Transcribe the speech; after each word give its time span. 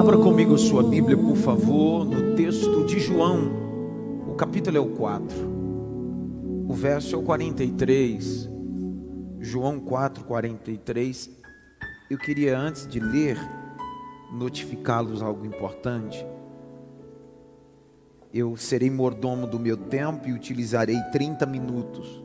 Abra 0.00 0.16
comigo 0.16 0.56
sua 0.56 0.82
Bíblia, 0.82 1.14
por 1.14 1.36
favor, 1.36 2.06
no 2.06 2.34
texto 2.34 2.86
de 2.86 2.98
João. 2.98 3.52
O 4.26 4.34
capítulo 4.34 4.78
é 4.78 4.80
o 4.80 4.96
4. 4.96 5.36
O 6.66 6.72
verso 6.72 7.14
é 7.14 7.18
o 7.18 7.22
43. 7.22 8.48
João 9.40 9.78
4, 9.78 10.24
43. 10.24 11.30
Eu 12.08 12.16
queria, 12.16 12.58
antes 12.58 12.88
de 12.88 12.98
ler, 12.98 13.36
notificá-los 14.32 15.20
algo 15.20 15.44
importante. 15.44 16.26
Eu 18.32 18.56
serei 18.56 18.88
mordomo 18.88 19.46
do 19.46 19.58
meu 19.58 19.76
tempo 19.76 20.26
e 20.26 20.32
utilizarei 20.32 20.98
30 21.12 21.44
minutos. 21.44 22.24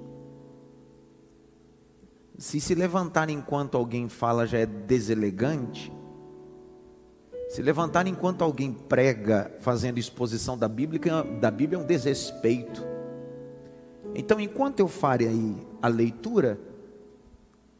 Se 2.38 2.62
se 2.62 2.74
levantar 2.74 3.30
enquanto 3.30 3.76
alguém 3.76 4.08
fala 4.08 4.48
já 4.48 4.60
é 4.60 4.66
deselegante, 4.66 5.92
se 7.56 7.62
levantar 7.62 8.06
enquanto 8.06 8.42
alguém 8.42 8.74
prega 8.74 9.50
fazendo 9.62 9.98
exposição 9.98 10.58
da 10.58 10.68
Bíblia, 10.68 11.24
da 11.40 11.50
Bíblia 11.50 11.80
é 11.80 11.82
um 11.82 11.86
desrespeito. 11.86 12.84
Então, 14.14 14.42
enquanto 14.42 14.82
eu 14.82 14.90
fare 14.90 15.26
aí 15.26 15.56
a 15.82 15.88
leitura, 15.88 16.60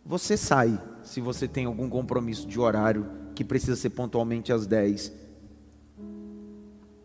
você 0.06 0.38
sai, 0.38 0.82
se 1.04 1.20
você 1.20 1.46
tem 1.46 1.66
algum 1.66 1.90
compromisso 1.90 2.48
de 2.48 2.58
horário 2.58 3.06
que 3.36 3.44
precisa 3.44 3.76
ser 3.76 3.90
pontualmente 3.90 4.54
às 4.54 4.66
10. 4.66 5.12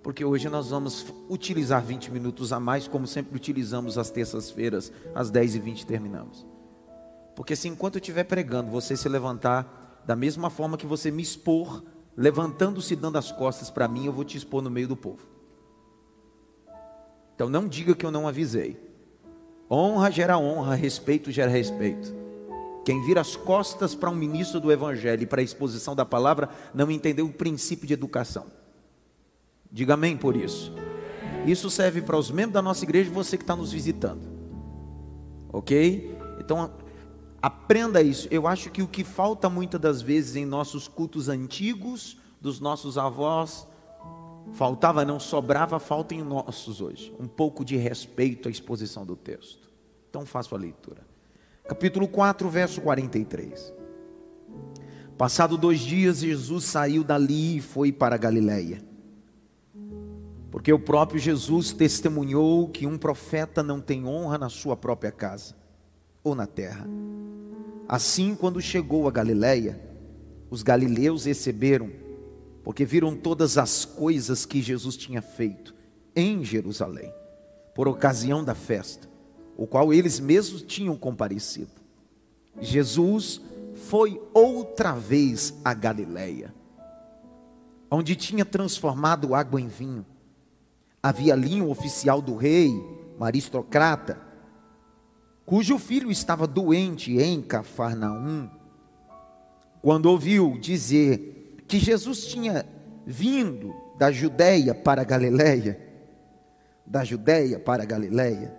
Porque 0.01 0.25
hoje 0.25 0.49
nós 0.49 0.71
vamos 0.71 1.13
utilizar 1.29 1.83
20 1.83 2.13
minutos 2.13 2.53
a 2.53 2.61
mais, 2.61 2.87
como 2.87 3.05
sempre 3.05 3.35
utilizamos 3.35 3.99
às 3.99 4.13
terças-feiras, 4.13 4.93
às 5.13 5.29
10 5.29 5.57
e 5.57 5.59
20 5.59 5.87
terminamos. 5.87 6.47
Porque 7.35 7.57
se 7.57 7.67
enquanto 7.67 7.97
eu 7.97 8.01
estiver 8.01 8.23
pregando, 8.23 8.71
você 8.71 8.97
se 8.97 9.09
levantar 9.09 10.03
da 10.07 10.15
mesma 10.15 10.51
forma 10.51 10.79
que 10.79 10.87
você 10.87 11.11
me 11.11 11.21
expor, 11.21 11.83
levantando-se 12.21 12.93
e 12.93 12.97
dando 12.97 13.17
as 13.17 13.33
costas 13.33 13.71
para 13.71 13.89
mim, 13.89 14.05
eu 14.05 14.13
vou 14.13 14.25
te 14.25 14.37
expor 14.37 14.61
no 14.61 14.71
meio 14.71 14.87
do 14.87 14.95
povo. 14.95 15.27
Então 17.35 17.49
não 17.49 17.67
diga 17.67 17.95
que 17.95 18.05
eu 18.05 18.11
não 18.11 18.29
avisei. 18.29 18.79
Honra 19.71 20.11
gera 20.11 20.37
honra, 20.37 20.75
respeito 20.75 21.33
gera 21.33 21.51
respeito. 21.51 22.15
Quem 22.85 23.03
vira 23.07 23.23
as 23.23 23.37
costas 23.37 23.95
para 23.95 24.11
um 24.11 24.15
ministro 24.15 24.61
do 24.61 24.71
Evangelho 24.71 25.23
e 25.23 25.27
para 25.27 25.41
a 25.41 25.45
exposição 25.45 25.97
da 25.97 26.05
palavra 26.05 26.51
não 26.75 26.91
entendeu 26.91 27.25
o 27.25 27.33
princípio 27.33 27.87
de 27.87 27.95
educação. 27.95 28.49
Diga 29.73 29.95
amém 29.95 30.15
por 30.15 30.37
isso. 30.37 30.75
Isso 31.47 31.71
serve 31.71 32.03
para 32.03 32.19
os 32.19 32.31
membros 32.31 32.53
da 32.53 32.61
nossa 32.61 32.85
igreja 32.85 33.09
e 33.09 33.15
você 33.15 33.39
que 33.39 33.45
está 33.45 33.57
nos 33.57 33.73
visitando. 33.73 34.29
Ok? 35.51 36.19
Então, 36.39 36.71
aprenda 37.43 38.03
isso. 38.03 38.29
Eu 38.31 38.47
acho 38.47 38.71
que 38.71 38.83
o 38.83 38.89
que 38.89 39.05
falta 39.05 39.49
muitas 39.49 39.81
das 39.81 40.03
vezes 40.03 40.37
em 40.37 40.45
nossos 40.45 40.89
cultos 40.89 41.29
antigos, 41.29 42.19
dos 42.41 42.61
nossos 42.61 42.97
avós, 42.97 43.67
faltava, 44.53 45.05
não 45.05 45.21
sobrava, 45.21 45.79
falta 45.79 46.15
em 46.15 46.23
nossos 46.23 46.81
hoje. 46.81 47.15
Um 47.19 47.29
pouco 47.29 47.65
de 47.65 47.77
respeito 47.77 48.49
à 48.49 48.51
exposição 48.51 49.05
do 49.05 49.17
texto. 49.17 49.71
Então, 50.09 50.27
faço 50.27 50.55
a 50.55 50.59
leitura 50.59 51.11
capítulo 51.71 52.09
4, 52.09 52.51
verso 52.51 52.81
43. 52.81 53.73
Passado 55.17 55.57
dois 55.57 55.79
dias, 55.79 56.19
Jesus 56.19 56.65
saiu 56.65 57.05
dali 57.05 57.59
e 57.59 57.61
foi 57.61 57.93
para 57.93 58.17
Galiléia. 58.17 58.83
Porque 60.51 60.73
o 60.73 60.81
próprio 60.81 61.21
Jesus 61.21 61.73
testemunhou 61.73 62.69
que 62.69 62.89
um 62.89 62.99
profeta 62.99 63.63
não 63.63 63.81
tem 63.81 64.05
honra 64.05 64.37
na 64.37 64.49
sua 64.49 64.77
própria 64.77 65.13
casa 65.13 65.60
ou 66.23 66.35
na 66.35 66.47
terra. 66.47 66.87
Assim, 67.89 68.35
quando 68.35 68.61
chegou 68.61 69.09
a 69.09 69.11
Galiléia, 69.11 69.81
os 70.51 70.63
galileus 70.63 71.25
receberam, 71.25 71.91
porque 72.63 72.85
viram 72.85 73.17
todas 73.17 73.59
as 73.59 73.85
coisas 73.85 74.45
que 74.45 74.61
Jesus 74.61 74.97
tinha 74.97 75.23
feito 75.23 75.75
em 76.15 76.45
Jerusalém, 76.45 77.13
por 77.75 77.89
ocasião 77.89 78.45
da 78.45 78.55
festa 78.55 79.11
o 79.61 79.67
qual 79.67 79.93
eles 79.93 80.19
mesmos 80.19 80.63
tinham 80.63 80.97
comparecido. 80.97 81.71
Jesus 82.63 83.43
foi 83.75 84.19
outra 84.33 84.95
vez 84.95 85.53
a 85.63 85.75
Galiléia, 85.75 86.55
onde 87.91 88.17
tinha 88.17 88.43
transformado 88.43 89.35
água 89.35 89.61
em 89.61 89.69
vinho. 89.69 90.07
Havia 91.03 91.35
ali 91.35 91.61
um 91.61 91.69
oficial 91.69 92.23
do 92.23 92.37
rei, 92.37 92.71
um 93.19 93.23
aristocrata, 93.23 94.19
cujo 95.51 95.81
filho 95.81 96.13
estava 96.13 96.47
doente 96.47 97.19
em 97.19 97.43
Cafarnaum. 97.43 98.49
Quando 99.83 100.07
ouviu 100.07 100.57
dizer 100.61 101.57
que 101.67 101.77
Jesus 101.77 102.27
tinha 102.27 102.65
vindo 103.05 103.75
da 103.99 104.13
Judéia 104.13 104.73
para 104.73 105.03
a 105.03 105.05
Galiléia, 105.05 105.77
da 106.87 107.03
Judéia 107.03 107.59
para 107.59 107.83
a 107.83 107.85
Galiléia, 107.85 108.57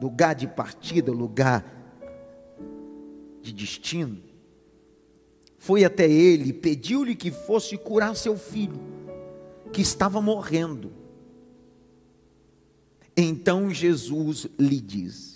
lugar 0.00 0.34
de 0.34 0.48
partida, 0.48 1.12
lugar 1.12 1.62
de 3.42 3.52
destino. 3.52 4.22
Foi 5.58 5.84
até 5.84 6.08
ele, 6.08 6.54
pediu-lhe 6.54 7.14
que 7.14 7.30
fosse 7.30 7.76
curar 7.76 8.16
seu 8.16 8.38
filho, 8.38 8.80
que 9.70 9.82
estava 9.82 10.22
morrendo. 10.22 10.90
Então 13.14 13.68
Jesus 13.68 14.46
lhe 14.58 14.80
disse: 14.80 15.33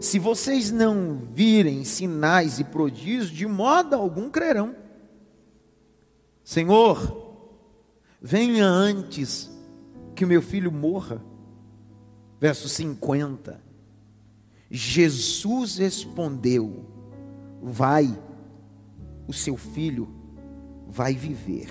Se 0.00 0.18
vocês 0.18 0.70
não 0.70 1.16
virem 1.16 1.84
sinais 1.84 2.58
e 2.58 2.64
prodígios, 2.64 3.30
de 3.30 3.46
modo 3.46 3.94
algum 3.94 4.28
crerão. 4.28 4.74
Senhor, 6.42 7.48
venha 8.20 8.66
antes 8.66 9.50
que 10.14 10.24
o 10.24 10.28
meu 10.28 10.42
filho 10.42 10.70
morra 10.70 11.22
verso 12.44 12.68
50. 12.68 13.58
Jesus 14.70 15.78
respondeu: 15.78 16.84
Vai, 17.62 18.14
o 19.26 19.32
seu 19.32 19.56
filho 19.56 20.08
vai 20.86 21.14
viver. 21.14 21.70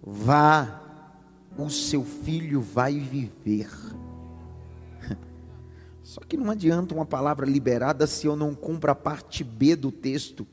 Vá, 0.00 0.80
o 1.58 1.68
seu 1.68 2.04
filho 2.04 2.60
vai 2.60 3.00
viver. 3.00 3.68
Só 6.12 6.20
que 6.20 6.36
não 6.36 6.50
adianta 6.50 6.94
uma 6.94 7.06
palavra 7.06 7.46
liberada 7.46 8.06
se 8.06 8.26
eu 8.26 8.36
não 8.36 8.54
cumpro 8.54 8.90
a 8.90 8.94
parte 8.94 9.42
B 9.42 9.74
do 9.74 9.90
texto. 9.90 10.46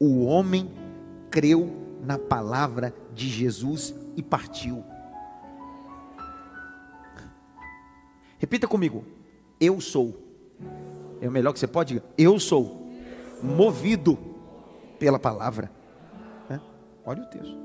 O 0.00 0.24
homem 0.24 0.68
creu 1.30 1.70
na 2.02 2.18
palavra 2.18 2.92
de 3.14 3.28
Jesus 3.28 3.94
e 4.16 4.22
partiu. 4.22 4.84
Repita 8.36 8.66
comigo. 8.66 9.04
Eu 9.60 9.80
sou. 9.80 10.20
É 11.20 11.28
o 11.28 11.30
melhor 11.30 11.52
que 11.52 11.60
você 11.60 11.68
pode 11.68 12.02
Eu 12.18 12.40
sou 12.40 12.90
movido 13.40 14.18
pela 14.98 15.20
palavra. 15.20 15.70
É? 16.50 16.58
Olha 17.06 17.22
o 17.22 17.26
texto. 17.26 17.56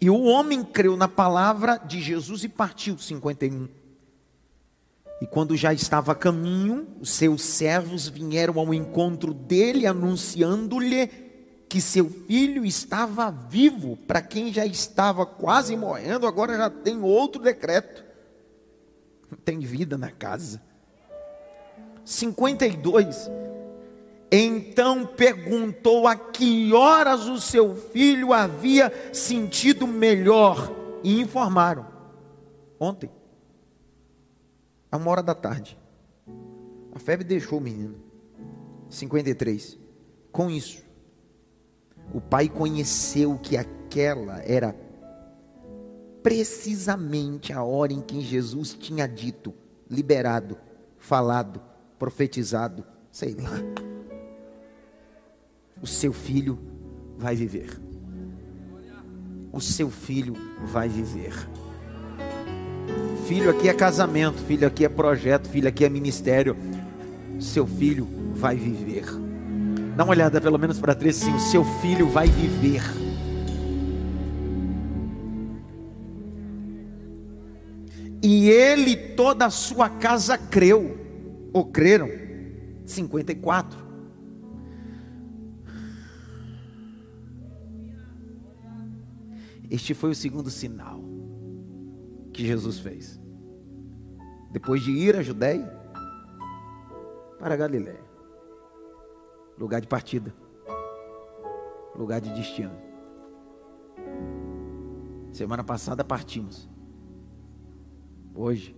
E 0.00 0.08
o 0.08 0.22
homem 0.22 0.62
creu 0.62 0.96
na 0.96 1.08
palavra 1.08 1.76
de 1.76 2.00
Jesus 2.00 2.44
e 2.44 2.48
partiu. 2.48 2.96
51. 2.96 3.79
E 5.20 5.26
quando 5.26 5.56
já 5.56 5.72
estava 5.72 6.12
a 6.12 6.14
caminho, 6.14 6.86
os 7.00 7.10
seus 7.10 7.42
servos 7.42 8.08
vieram 8.08 8.58
ao 8.58 8.72
encontro 8.72 9.34
dele, 9.34 9.86
anunciando-lhe 9.86 11.08
que 11.68 11.80
seu 11.80 12.08
filho 12.08 12.64
estava 12.64 13.30
vivo. 13.30 13.96
Para 13.96 14.22
quem 14.22 14.52
já 14.52 14.64
estava 14.64 15.26
quase 15.26 15.76
morrendo, 15.76 16.26
agora 16.26 16.56
já 16.56 16.70
tem 16.70 17.02
outro 17.02 17.42
decreto 17.42 18.10
tem 19.36 19.60
vida 19.60 19.96
na 19.96 20.10
casa. 20.10 20.60
52. 22.04 23.30
Então 24.32 25.06
perguntou 25.06 26.06
a 26.06 26.14
que 26.14 26.72
horas 26.72 27.26
o 27.26 27.40
seu 27.40 27.74
filho 27.74 28.32
havia 28.32 28.92
sentido 29.12 29.86
melhor 29.86 30.72
e 31.02 31.20
informaram. 31.20 31.86
Ontem, 32.78 33.10
a 34.90 34.96
uma 34.96 35.10
hora 35.10 35.22
da 35.22 35.34
tarde. 35.34 35.78
A 36.92 36.98
febre 36.98 37.24
deixou 37.24 37.58
o 37.58 37.62
menino. 37.62 37.96
53. 38.88 39.78
Com 40.32 40.50
isso, 40.50 40.82
o 42.12 42.20
pai 42.20 42.48
conheceu 42.48 43.38
que 43.38 43.56
aquela 43.56 44.42
era 44.42 44.74
precisamente 46.22 47.52
a 47.52 47.62
hora 47.62 47.92
em 47.92 48.00
que 48.00 48.20
Jesus 48.20 48.74
tinha 48.74 49.06
dito, 49.06 49.54
liberado, 49.88 50.58
falado, 50.98 51.60
profetizado, 51.98 52.84
sei 53.10 53.34
lá. 53.34 53.58
O 55.80 55.86
seu 55.86 56.12
filho 56.12 56.58
vai 57.16 57.34
viver. 57.34 57.80
O 59.52 59.60
seu 59.60 59.90
filho 59.90 60.34
vai 60.66 60.88
viver. 60.88 61.32
Filho 63.30 63.48
aqui 63.48 63.68
é 63.68 63.72
casamento, 63.72 64.38
filho 64.42 64.66
aqui 64.66 64.84
é 64.84 64.88
projeto, 64.88 65.48
filho 65.48 65.68
aqui 65.68 65.84
é 65.84 65.88
ministério. 65.88 66.56
Seu 67.38 67.66
filho 67.66 68.08
vai 68.34 68.56
viver. 68.56 69.04
Dá 69.96 70.04
uma 70.04 70.10
olhada 70.10 70.40
pelo 70.40 70.58
menos 70.58 70.80
para 70.80 70.94
três 70.94 71.22
o 71.22 71.38
seu 71.38 71.64
filho 71.80 72.08
vai 72.08 72.26
viver. 72.26 72.82
E 78.22 78.48
ele 78.48 78.96
toda 78.96 79.46
a 79.46 79.50
sua 79.50 79.88
casa 79.88 80.36
creu, 80.36 80.98
ou 81.52 81.64
creram. 81.64 82.08
54. 82.84 83.78
Este 89.70 89.94
foi 89.94 90.10
o 90.10 90.14
segundo 90.14 90.50
sinal 90.50 91.09
que 92.40 92.46
Jesus 92.46 92.78
fez. 92.78 93.20
Depois 94.50 94.82
de 94.82 94.90
ir 94.90 95.14
à 95.14 95.22
Judéia 95.22 95.70
para 97.38 97.52
a 97.52 97.56
Galiléia, 97.56 98.00
lugar 99.58 99.80
de 99.80 99.86
partida, 99.86 100.34
lugar 101.94 102.18
de 102.20 102.30
destino. 102.30 102.72
Semana 105.30 105.62
passada 105.62 106.02
partimos. 106.02 106.66
Hoje, 108.34 108.74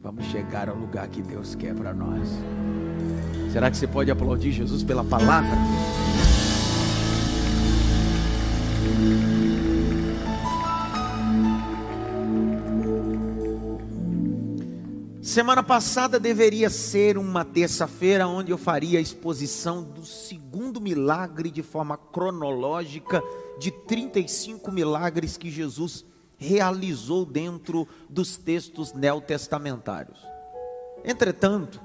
vamos 0.00 0.24
chegar 0.26 0.70
ao 0.70 0.76
lugar 0.76 1.06
que 1.08 1.20
Deus 1.20 1.54
quer 1.54 1.74
para 1.74 1.92
nós. 1.92 2.30
Será 3.52 3.70
que 3.70 3.76
você 3.76 3.86
pode 3.86 4.10
aplaudir 4.10 4.52
Jesus 4.52 4.82
pela 4.82 5.04
palavra? 5.04 5.54
Semana 15.34 15.64
passada 15.64 16.20
deveria 16.20 16.70
ser 16.70 17.18
uma 17.18 17.44
terça-feira 17.44 18.24
onde 18.24 18.52
eu 18.52 18.56
faria 18.56 19.00
a 19.00 19.02
exposição 19.02 19.82
do 19.82 20.06
segundo 20.06 20.80
milagre 20.80 21.50
de 21.50 21.60
forma 21.60 21.96
cronológica 21.96 23.20
de 23.58 23.72
35 23.72 24.70
milagres 24.70 25.36
que 25.36 25.50
Jesus 25.50 26.04
realizou 26.38 27.26
dentro 27.26 27.88
dos 28.08 28.36
textos 28.36 28.92
neotestamentários. 28.92 30.20
Entretanto, 31.04 31.82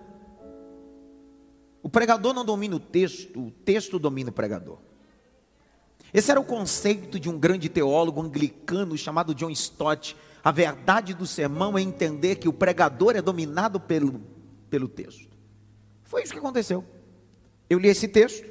o 1.82 1.90
pregador 1.90 2.36
não 2.36 2.46
domina 2.46 2.76
o 2.76 2.80
texto, 2.80 3.48
o 3.48 3.50
texto 3.50 3.98
domina 3.98 4.30
o 4.30 4.34
pregador. 4.34 4.78
Esse 6.14 6.30
era 6.30 6.40
o 6.40 6.46
conceito 6.46 7.20
de 7.20 7.28
um 7.28 7.40
grande 7.40 7.68
teólogo 7.68 8.22
anglicano 8.22 8.96
chamado 8.96 9.34
John 9.34 9.50
Stott. 9.50 10.16
A 10.44 10.52
verdade 10.52 11.14
do 11.14 11.26
sermão 11.26 11.78
é 11.78 11.82
entender 11.82 12.36
que 12.36 12.48
o 12.48 12.54
pregador 12.54 13.16
é 13.16 13.22
dominado 13.22 13.80
pelo, 13.80 14.22
pelo 14.70 14.88
texto. 14.88 15.28
Foi 16.04 16.24
isso 16.24 16.34
que 16.34 16.40
aconteceu. 16.40 16.84
Eu 17.70 17.78
li 17.78 17.88
esse 17.88 18.08
texto, 18.08 18.48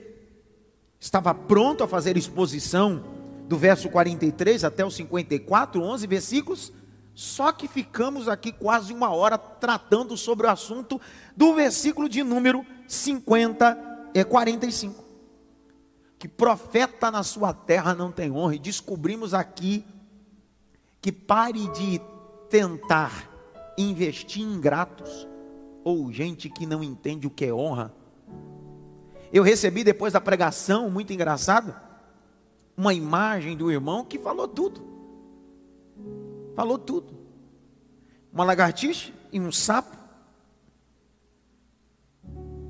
estava 1.00 1.34
pronto 1.34 1.82
a 1.82 1.88
fazer 1.88 2.16
exposição 2.16 3.02
do 3.48 3.56
verso 3.56 3.88
43 3.88 4.62
até 4.62 4.84
o 4.84 4.90
54, 4.90 5.82
11 5.82 6.06
versículos, 6.06 6.72
só 7.14 7.50
que 7.50 7.66
ficamos 7.66 8.28
aqui 8.28 8.52
quase 8.52 8.92
uma 8.92 9.12
hora 9.12 9.36
tratando 9.36 10.16
sobre 10.16 10.46
o 10.46 10.50
assunto 10.50 11.00
do 11.36 11.54
versículo 11.54 12.08
de 12.08 12.22
número 12.22 12.64
50 12.86 14.10
e 14.14 14.22
45. 14.22 15.04
Que 16.18 16.28
profeta 16.28 17.10
na 17.10 17.22
sua 17.22 17.52
terra 17.52 17.94
não 17.94 18.12
tem 18.12 18.30
honra, 18.30 18.54
e 18.54 18.58
descobrimos 18.58 19.34
aqui 19.34 19.84
que 21.00 21.12
pare 21.12 21.68
de 21.68 22.00
tentar 22.48 23.30
investir 23.76 24.42
em 24.42 24.54
ingratos 24.54 25.28
ou 25.84 26.12
gente 26.12 26.50
que 26.50 26.66
não 26.66 26.82
entende 26.82 27.26
o 27.26 27.30
que 27.30 27.44
é 27.44 27.54
honra. 27.54 27.94
Eu 29.32 29.42
recebi 29.42 29.84
depois 29.84 30.12
da 30.12 30.20
pregação, 30.20 30.90
muito 30.90 31.12
engraçado, 31.12 31.74
uma 32.76 32.94
imagem 32.94 33.56
do 33.56 33.70
irmão 33.70 34.04
que 34.04 34.18
falou 34.18 34.48
tudo. 34.48 34.82
Falou 36.54 36.78
tudo. 36.78 37.14
Uma 38.32 38.44
lagartixa 38.44 39.12
e 39.32 39.40
um 39.40 39.52
sapo. 39.52 39.96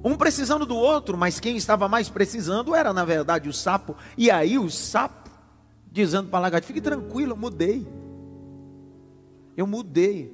Um 0.05 0.17
precisando 0.17 0.65
do 0.65 0.77
outro, 0.77 1.17
mas 1.17 1.41
quem 1.41 1.57
estava 1.57 1.89
mais 1.89 2.09
precisando 2.09 2.75
era, 2.75 2.93
na 2.93 3.05
verdade, 3.05 3.49
o 3.49 3.53
sapo. 3.53 3.97
E 4.17 4.31
aí 4.31 4.59
o 4.59 4.71
sapo, 4.71 5.31
dizendo 5.91 6.29
para 6.29 6.39
a 6.39 6.43
lagartixa: 6.43 6.75
fique 6.75 6.81
tranquilo, 6.81 7.37
mudei. 7.37 7.87
Eu 9.58 9.66
mudei. 9.66 10.32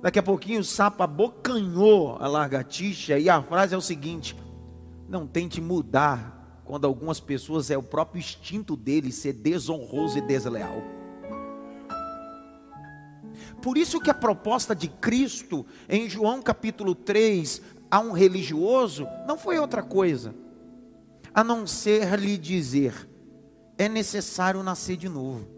Daqui 0.00 0.18
a 0.18 0.22
pouquinho 0.22 0.60
o 0.60 0.64
sapo 0.64 1.02
abocanhou 1.02 2.16
a 2.18 2.26
lagartixa 2.26 3.18
e 3.18 3.28
a 3.28 3.42
frase 3.42 3.74
é 3.74 3.76
o 3.76 3.82
seguinte: 3.82 4.34
não 5.06 5.26
tente 5.26 5.60
mudar 5.60 6.62
quando 6.64 6.86
algumas 6.86 7.20
pessoas 7.20 7.70
é 7.70 7.76
o 7.76 7.82
próprio 7.82 8.20
instinto 8.20 8.74
dele 8.74 9.12
ser 9.12 9.34
desonroso 9.34 10.16
e 10.16 10.22
desleal. 10.22 10.82
Por 13.60 13.76
isso 13.76 14.00
que 14.00 14.08
a 14.08 14.14
proposta 14.14 14.74
de 14.74 14.88
Cristo 14.88 15.66
em 15.90 16.08
João 16.08 16.40
capítulo 16.40 16.94
3 16.94 17.60
a 17.90 18.00
um 18.00 18.12
religioso 18.12 19.06
não 19.26 19.36
foi 19.36 19.58
outra 19.58 19.82
coisa 19.82 20.34
a 21.34 21.44
não 21.44 21.66
ser 21.66 22.18
lhe 22.18 22.38
dizer: 22.38 23.06
é 23.76 23.90
necessário 23.90 24.62
nascer 24.62 24.96
de 24.96 25.10
novo. 25.10 25.55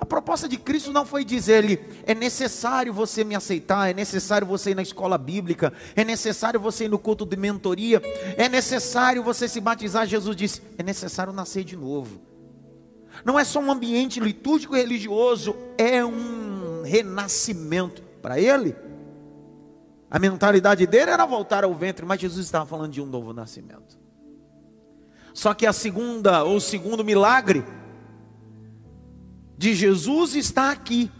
A 0.00 0.06
proposta 0.06 0.48
de 0.48 0.56
Cristo 0.56 0.94
não 0.94 1.04
foi 1.04 1.26
dizer-lhe: 1.26 1.78
é 2.06 2.14
necessário 2.14 2.90
você 2.90 3.22
me 3.22 3.34
aceitar, 3.34 3.90
é 3.90 3.92
necessário 3.92 4.46
você 4.46 4.70
ir 4.70 4.74
na 4.74 4.80
escola 4.80 5.18
bíblica, 5.18 5.74
é 5.94 6.02
necessário 6.02 6.58
você 6.58 6.86
ir 6.86 6.88
no 6.88 6.98
culto 6.98 7.26
de 7.26 7.36
mentoria, 7.36 8.00
é 8.38 8.48
necessário 8.48 9.22
você 9.22 9.46
se 9.46 9.60
batizar. 9.60 10.06
Jesus 10.06 10.34
disse: 10.34 10.62
é 10.78 10.82
necessário 10.82 11.34
nascer 11.34 11.64
de 11.64 11.76
novo. 11.76 12.18
Não 13.26 13.38
é 13.38 13.44
só 13.44 13.60
um 13.60 13.70
ambiente 13.70 14.18
litúrgico 14.20 14.74
e 14.74 14.80
religioso, 14.80 15.54
é 15.76 16.02
um 16.02 16.82
renascimento. 16.82 18.02
Para 18.22 18.40
ele, 18.40 18.74
a 20.10 20.18
mentalidade 20.18 20.86
dele 20.86 21.10
era 21.10 21.26
voltar 21.26 21.62
ao 21.62 21.74
ventre, 21.74 22.06
mas 22.06 22.18
Jesus 22.18 22.46
estava 22.46 22.64
falando 22.64 22.92
de 22.92 23.02
um 23.02 23.06
novo 23.06 23.34
nascimento. 23.34 23.98
Só 25.34 25.52
que 25.52 25.66
a 25.66 25.74
segunda 25.74 26.42
ou 26.42 26.58
segundo 26.58 27.04
milagre 27.04 27.62
de 29.60 29.74
Jesus 29.74 30.34
está 30.34 30.70
aqui, 30.72 31.12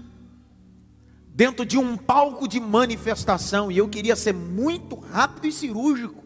dentro 1.28 1.66
de 1.66 1.76
um 1.76 1.94
palco 1.94 2.48
de 2.48 2.58
manifestação, 2.58 3.70
e 3.70 3.76
eu 3.76 3.86
queria 3.86 4.16
ser 4.16 4.32
muito 4.32 4.96
rápido 4.96 5.46
e 5.46 5.52
cirúrgico. 5.52 6.24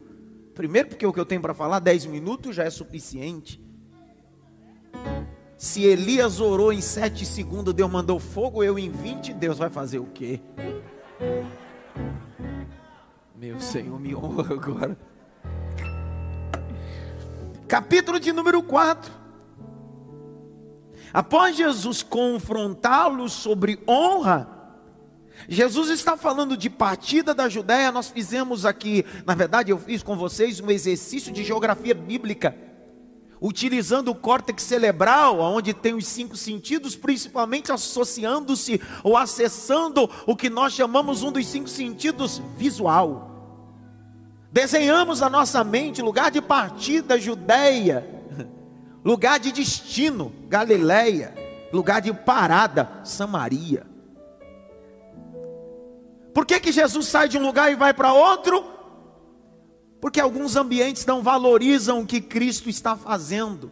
Primeiro, 0.54 0.90
porque 0.90 1.04
o 1.04 1.12
que 1.12 1.18
eu 1.18 1.26
tenho 1.26 1.40
para 1.40 1.52
falar, 1.52 1.80
10 1.80 2.06
minutos 2.06 2.54
já 2.54 2.62
é 2.62 2.70
suficiente. 2.70 3.60
Se 5.58 5.82
Elias 5.82 6.38
orou 6.38 6.72
em 6.72 6.80
7 6.80 7.26
segundos, 7.26 7.74
Deus 7.74 7.90
mandou 7.90 8.20
fogo, 8.20 8.62
eu 8.62 8.78
em 8.78 8.88
20, 8.92 9.34
Deus 9.34 9.58
vai 9.58 9.68
fazer 9.68 9.98
o 9.98 10.06
quê? 10.06 10.40
Meu 13.34 13.58
Senhor, 13.58 13.98
me 13.98 14.14
honra 14.14 14.54
agora. 14.54 14.96
Capítulo 17.66 18.20
de 18.20 18.32
número 18.32 18.62
4. 18.62 19.23
Após 21.14 21.56
Jesus 21.56 22.02
confrontá-los 22.02 23.32
sobre 23.32 23.78
honra, 23.86 24.48
Jesus 25.48 25.88
está 25.88 26.16
falando 26.16 26.56
de 26.56 26.68
partida 26.68 27.32
da 27.32 27.48
Judéia. 27.48 27.92
Nós 27.92 28.08
fizemos 28.08 28.66
aqui, 28.66 29.06
na 29.24 29.32
verdade, 29.32 29.70
eu 29.70 29.78
fiz 29.78 30.02
com 30.02 30.16
vocês 30.16 30.58
um 30.58 30.68
exercício 30.72 31.32
de 31.32 31.44
geografia 31.44 31.94
bíblica, 31.94 32.56
utilizando 33.40 34.10
o 34.10 34.14
córtex 34.14 34.60
cerebral, 34.64 35.38
onde 35.38 35.72
tem 35.72 35.94
os 35.94 36.08
cinco 36.08 36.36
sentidos, 36.36 36.96
principalmente 36.96 37.70
associando-se 37.70 38.80
ou 39.04 39.16
acessando 39.16 40.10
o 40.26 40.34
que 40.34 40.50
nós 40.50 40.72
chamamos 40.72 41.22
um 41.22 41.30
dos 41.30 41.46
cinco 41.46 41.68
sentidos 41.68 42.42
visual. 42.56 43.30
Desenhamos 44.50 45.22
a 45.22 45.30
nossa 45.30 45.62
mente 45.62 46.02
lugar 46.02 46.32
de 46.32 46.42
partida 46.42 47.20
Judéia 47.20 48.23
lugar 49.04 49.38
de 49.38 49.52
destino, 49.52 50.32
Galileia, 50.48 51.34
lugar 51.72 52.00
de 52.00 52.12
parada, 52.12 53.00
Samaria. 53.04 53.86
Por 56.32 56.46
que, 56.46 56.58
que 56.58 56.72
Jesus 56.72 57.06
sai 57.06 57.28
de 57.28 57.38
um 57.38 57.42
lugar 57.46 57.70
e 57.70 57.76
vai 57.76 57.92
para 57.92 58.12
outro? 58.12 58.64
Porque 60.00 60.20
alguns 60.20 60.56
ambientes 60.56 61.06
não 61.06 61.22
valorizam 61.22 62.00
o 62.00 62.06
que 62.06 62.20
Cristo 62.20 62.68
está 62.68 62.96
fazendo. 62.96 63.70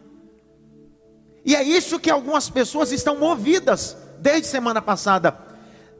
E 1.45 1.55
é 1.55 1.63
isso 1.63 1.99
que 1.99 2.09
algumas 2.09 2.49
pessoas 2.49 2.91
estão 2.91 3.19
movidas 3.19 3.97
desde 4.19 4.47
semana 4.47 4.81
passada. 4.81 5.37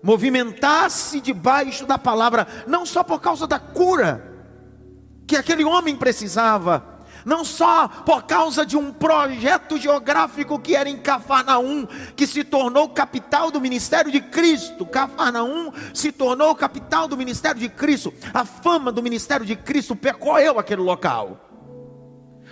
Movimentar-se 0.02 1.20
debaixo 1.20 1.86
da 1.86 1.98
palavra, 1.98 2.48
não 2.66 2.86
só 2.86 3.04
por 3.04 3.20
causa 3.20 3.46
da 3.46 3.60
cura 3.60 4.32
que 5.28 5.36
aquele 5.36 5.64
homem 5.64 5.96
precisava, 5.96 6.93
não 7.26 7.44
só 7.44 7.88
por 7.88 8.24
causa 8.24 8.66
de 8.66 8.78
um 8.78 8.92
projeto 8.92 9.78
geográfico 9.78 10.60
que 10.60 10.76
era 10.76 10.90
em 10.90 10.98
Cafarnaum, 10.98 11.86
que 12.16 12.28
se 12.28 12.44
tornou 12.44 12.90
capital 12.90 13.52
do 13.52 13.62
ministério 13.62 14.12
de 14.12 14.22
Cristo. 14.22 14.86
Cafarnaum 14.86 15.72
se 15.94 16.12
tornou 16.12 16.56
capital 16.56 17.08
do 17.08 17.18
ministério 17.18 17.60
de 17.60 17.70
Cristo. 17.70 18.14
A 18.34 18.46
fama 18.46 18.92
do 18.92 19.04
ministério 19.04 19.46
de 19.46 19.56
Cristo 19.56 19.96
percorreu 19.96 20.60
aquele 20.60 20.82
local. 20.82 21.50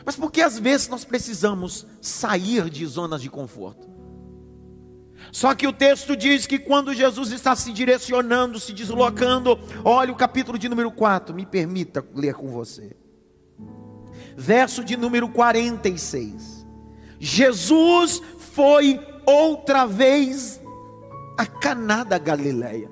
Mas 0.06 0.16
porque 0.16 0.42
às 0.42 0.58
vezes 0.58 0.88
nós 0.88 1.06
precisamos 1.06 1.86
sair 2.01 2.70
de 2.70 2.86
zonas 2.86 3.22
de 3.22 3.30
conforto. 3.30 3.90
Só 5.32 5.54
que 5.54 5.68
o 5.68 5.74
texto 5.74 6.18
diz 6.18 6.48
que 6.48 6.58
quando 6.58 6.96
Jesus 6.96 7.32
está 7.32 7.56
se 7.56 7.72
direcionando, 7.72 8.60
se 8.60 8.74
deslocando, 8.74 9.60
olha 9.86 10.12
o 10.12 10.16
capítulo 10.16 10.58
de 10.58 10.68
número 10.68 10.92
4, 10.92 11.36
me 11.36 11.46
permita 11.46 12.04
ler 12.16 12.34
com 12.34 12.50
você 12.50 13.00
verso 14.36 14.84
de 14.84 14.98
número 14.98 15.30
46. 15.30 16.66
Jesus 17.20 18.22
foi 18.38 19.00
outra 19.26 19.86
vez 19.86 20.62
a 21.38 21.46
Caná 21.46 22.04
da 22.04 22.18
Galileia. 22.18 22.90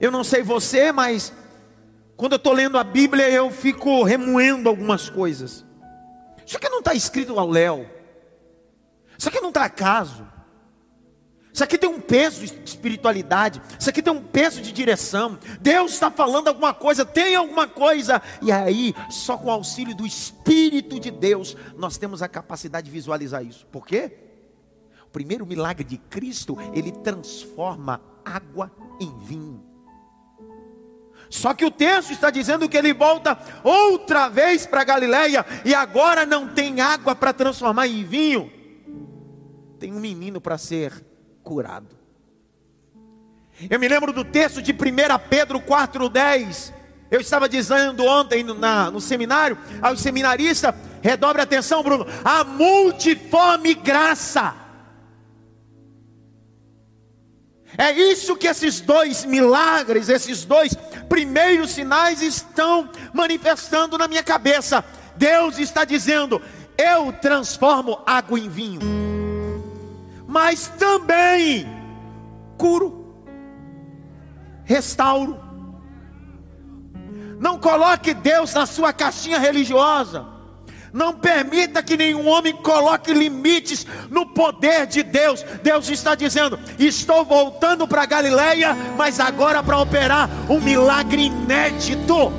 Eu 0.00 0.10
não 0.10 0.24
sei 0.24 0.42
você, 0.42 0.90
mas 0.90 1.32
quando 2.16 2.32
eu 2.32 2.36
estou 2.36 2.52
lendo 2.52 2.78
a 2.78 2.84
Bíblia 2.84 3.30
eu 3.30 3.50
fico 3.50 4.02
remoendo 4.02 4.68
algumas 4.68 5.08
coisas. 5.08 5.64
Isso 6.46 6.56
aqui 6.56 6.68
não 6.68 6.80
está 6.80 6.94
escrito 6.94 7.38
ao 7.38 7.48
léu. 7.48 7.86
Isso 9.16 9.28
aqui 9.28 9.40
não 9.40 9.48
está 9.48 9.64
acaso. 9.64 10.26
Isso 11.52 11.62
aqui 11.62 11.76
tem 11.76 11.90
um 11.90 12.00
peso 12.00 12.46
de 12.46 12.62
espiritualidade. 12.64 13.60
Isso 13.78 13.90
aqui 13.90 14.02
tem 14.02 14.12
um 14.12 14.22
peso 14.22 14.62
de 14.62 14.72
direção. 14.72 15.38
Deus 15.60 15.92
está 15.92 16.10
falando 16.10 16.48
alguma 16.48 16.72
coisa, 16.72 17.04
tem 17.04 17.34
alguma 17.34 17.68
coisa. 17.68 18.22
E 18.40 18.50
aí, 18.50 18.94
só 19.10 19.36
com 19.36 19.48
o 19.48 19.52
auxílio 19.52 19.94
do 19.94 20.06
Espírito 20.06 20.98
de 20.98 21.10
Deus, 21.10 21.54
nós 21.76 21.98
temos 21.98 22.22
a 22.22 22.28
capacidade 22.28 22.86
de 22.86 22.90
visualizar 22.90 23.44
isso. 23.44 23.66
Por 23.66 23.86
quê? 23.86 24.16
O 25.04 25.10
primeiro 25.10 25.44
milagre 25.44 25.84
de 25.84 25.98
Cristo, 25.98 26.56
ele 26.72 26.90
transforma 26.90 28.00
água 28.24 28.72
em 28.98 29.14
vinho. 29.18 29.62
Só 31.28 31.52
que 31.52 31.66
o 31.66 31.70
texto 31.70 32.12
está 32.12 32.30
dizendo 32.30 32.68
que 32.68 32.76
ele 32.76 32.94
volta 32.94 33.38
outra 33.62 34.28
vez 34.28 34.66
para 34.66 34.84
Galiléia 34.84 35.44
e 35.64 35.74
agora 35.74 36.24
não 36.24 36.48
tem 36.48 36.80
água 36.80 37.14
para 37.14 37.32
transformar 37.32 37.86
em 37.86 38.04
vinho. 38.04 38.50
Tem 39.78 39.92
um 39.92 40.00
menino 40.00 40.40
para 40.40 40.56
ser 40.56 41.11
curado. 41.42 42.02
Eu 43.70 43.78
me 43.78 43.88
lembro 43.88 44.12
do 44.12 44.24
texto 44.24 44.62
de 44.62 44.72
1 44.72 44.76
Pedro 45.28 45.60
4,10. 45.60 46.72
Eu 47.10 47.20
estava 47.20 47.48
dizendo 47.48 48.04
ontem 48.04 48.42
na, 48.42 48.90
no 48.90 49.00
seminário, 49.00 49.58
aos 49.82 50.00
seminaristas, 50.00 50.74
redobre 51.02 51.42
atenção, 51.42 51.82
Bruno, 51.82 52.06
a 52.24 52.42
multiforme 52.42 53.74
graça. 53.74 54.54
É 57.76 57.90
isso 57.92 58.36
que 58.36 58.46
esses 58.46 58.80
dois 58.80 59.24
milagres, 59.24 60.08
esses 60.08 60.44
dois 60.44 60.74
primeiros 61.08 61.70
sinais 61.70 62.22
estão 62.22 62.90
manifestando 63.12 63.96
na 63.96 64.08
minha 64.08 64.22
cabeça. 64.22 64.84
Deus 65.16 65.58
está 65.58 65.84
dizendo: 65.84 66.40
Eu 66.76 67.12
transformo 67.12 68.00
água 68.06 68.38
em 68.38 68.48
vinho 68.48 68.80
mas 70.32 70.66
também 70.78 71.66
curo, 72.56 73.14
restauro. 74.64 75.38
Não 77.38 77.58
coloque 77.58 78.14
Deus 78.14 78.54
na 78.54 78.64
sua 78.64 78.94
caixinha 78.94 79.38
religiosa. 79.38 80.24
Não 80.90 81.12
permita 81.12 81.82
que 81.82 81.98
nenhum 81.98 82.26
homem 82.28 82.54
coloque 82.54 83.12
limites 83.12 83.86
no 84.08 84.24
poder 84.24 84.86
de 84.86 85.02
Deus. 85.02 85.42
Deus 85.62 85.90
está 85.90 86.14
dizendo: 86.14 86.58
Estou 86.78 87.26
voltando 87.26 87.86
para 87.86 88.06
Galileia, 88.06 88.74
mas 88.96 89.20
agora 89.20 89.62
para 89.62 89.78
operar 89.80 90.30
um 90.48 90.60
milagre 90.60 91.24
inédito. 91.24 92.32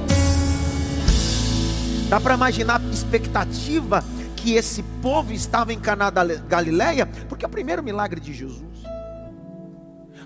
Dá 2.10 2.20
para 2.20 2.34
imaginar 2.34 2.82
a 2.82 2.92
expectativa 2.92 4.04
que 4.44 4.56
esse 4.56 4.84
povo 5.02 5.32
estava 5.32 5.72
em 5.72 5.80
Caná 5.80 6.10
da 6.10 6.26
Galileia, 6.26 7.06
porque 7.30 7.46
é 7.46 7.48
o 7.48 7.52
primeiro 7.52 7.82
milagre 7.82 8.20
de 8.20 8.34
Jesus. 8.34 8.84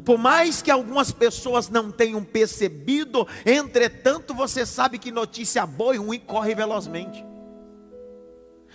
Por 0.04 0.18
mais 0.18 0.60
que 0.60 0.72
algumas 0.72 1.12
pessoas 1.12 1.70
não 1.70 1.92
tenham 1.92 2.24
percebido, 2.24 3.28
entretanto 3.46 4.34
você 4.34 4.66
sabe 4.66 4.98
que 4.98 5.12
notícia 5.12 5.68
boa 5.68 5.94
e 5.94 6.00
ruim 6.00 6.20
corre 6.20 6.56
velozmente. 6.56 7.24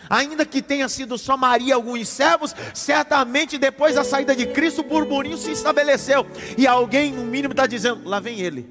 Ainda 0.09 0.47
que 0.47 0.63
tenha 0.63 0.89
sido 0.89 1.19
só 1.19 1.37
Maria 1.37 1.75
alguns 1.75 2.09
servos, 2.09 2.55
certamente 2.73 3.59
depois 3.59 3.97
da 3.97 4.05
saída 4.05 4.37
de 4.37 4.47
Cristo, 4.47 4.83
o 4.83 4.85
burburinho 4.85 5.37
se 5.37 5.51
estabeleceu. 5.51 6.25
E 6.57 6.69
alguém, 6.69 7.13
no 7.13 7.25
mínimo, 7.25 7.53
está 7.53 7.67
dizendo: 7.67 8.09
lá 8.09 8.21
vem 8.21 8.41
ele. 8.41 8.69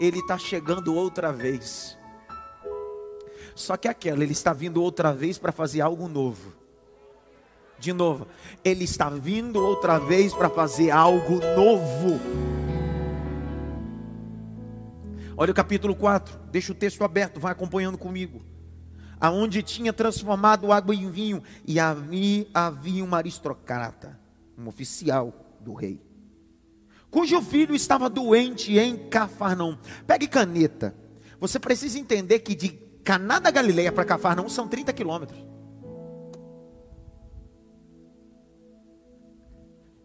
Ele 0.00 0.18
está 0.18 0.38
chegando 0.38 0.94
outra 0.94 1.32
vez. 1.32 1.97
Só 3.58 3.76
que 3.76 3.88
aquela, 3.88 4.22
ele 4.22 4.32
está 4.32 4.52
vindo 4.52 4.80
outra 4.80 5.12
vez 5.12 5.36
para 5.36 5.50
fazer 5.50 5.80
algo 5.80 6.06
novo. 6.06 6.52
De 7.76 7.92
novo, 7.92 8.28
ele 8.64 8.84
está 8.84 9.10
vindo 9.10 9.60
outra 9.60 9.98
vez 9.98 10.32
para 10.32 10.48
fazer 10.48 10.92
algo 10.92 11.40
novo. 11.56 12.20
Olha 15.36 15.50
o 15.50 15.54
capítulo 15.54 15.94
4, 15.96 16.38
deixa 16.52 16.70
o 16.70 16.74
texto 16.74 17.02
aberto, 17.02 17.40
vai 17.40 17.50
acompanhando 17.50 17.98
comigo. 17.98 18.42
Aonde 19.20 19.60
tinha 19.60 19.92
transformado 19.92 20.70
água 20.70 20.94
em 20.94 21.10
vinho, 21.10 21.42
e 21.66 21.80
havia, 21.80 22.46
havia 22.54 23.04
uma 23.04 23.16
aristocrata, 23.16 24.18
um 24.56 24.68
oficial 24.68 25.34
do 25.60 25.74
rei, 25.74 26.00
cujo 27.10 27.42
filho 27.42 27.74
estava 27.74 28.08
doente 28.08 28.78
em 28.78 29.08
Cafarnaum. 29.08 29.76
Pegue 30.06 30.28
caneta. 30.28 30.94
Você 31.40 31.58
precisa 31.58 31.98
entender 31.98 32.38
que 32.40 32.54
de 32.54 32.87
Caná 33.08 33.38
da 33.38 33.50
Galileia 33.50 33.90
para 33.90 34.04
Cafarnaum 34.04 34.50
são 34.50 34.68
30 34.68 34.92
quilômetros. 34.92 35.38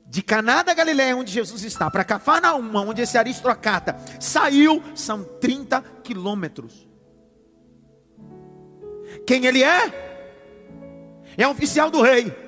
De 0.07 0.23
Caná 0.23 0.63
da 0.63 0.73
Galileia, 0.73 1.17
onde 1.17 1.29
Jesus 1.29 1.65
está, 1.65 1.91
para 1.91 2.05
Cafarnaum, 2.05 2.73
onde 2.77 3.01
esse 3.01 3.17
aristocrata 3.17 3.97
saiu, 4.21 4.81
são 4.95 5.21
30 5.21 5.81
quilômetros. 6.01 6.87
Quem 9.27 9.47
ele 9.47 9.61
é? 9.61 10.71
É 11.37 11.45
oficial 11.45 11.91
do 11.91 12.01
rei. 12.01 12.42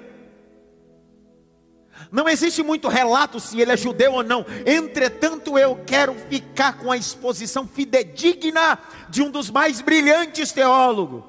Não 2.11 2.29
existe 2.29 2.63
muito 2.63 2.87
relato 2.87 3.39
se 3.39 3.59
ele 3.59 3.71
é 3.71 3.77
judeu 3.77 4.13
ou 4.13 4.23
não. 4.23 4.45
Entretanto, 4.65 5.57
eu 5.57 5.75
quero 5.85 6.15
ficar 6.29 6.77
com 6.77 6.91
a 6.91 6.97
exposição 6.97 7.67
fidedigna 7.67 8.77
de 9.09 9.21
um 9.21 9.29
dos 9.29 9.49
mais 9.49 9.81
brilhantes 9.81 10.51
teólogos, 10.51 11.23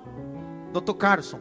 Dr. 0.73 0.95
Carson. 0.95 1.41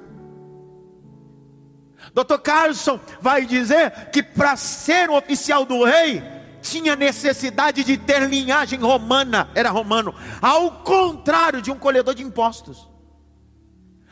Dr. 2.14 2.38
Carson 2.38 3.00
vai 3.20 3.46
dizer 3.46 4.10
que 4.12 4.22
para 4.22 4.56
ser 4.56 5.10
um 5.10 5.16
oficial 5.16 5.66
do 5.66 5.84
rei, 5.84 6.24
tinha 6.62 6.96
necessidade 6.96 7.84
de 7.84 7.98
ter 7.98 8.28
linhagem 8.28 8.80
romana, 8.80 9.50
era 9.54 9.70
romano, 9.70 10.14
ao 10.42 10.72
contrário 10.84 11.62
de 11.62 11.72
um 11.72 11.78
colhedor 11.78 12.16
de 12.16 12.24
impostos. 12.24 12.90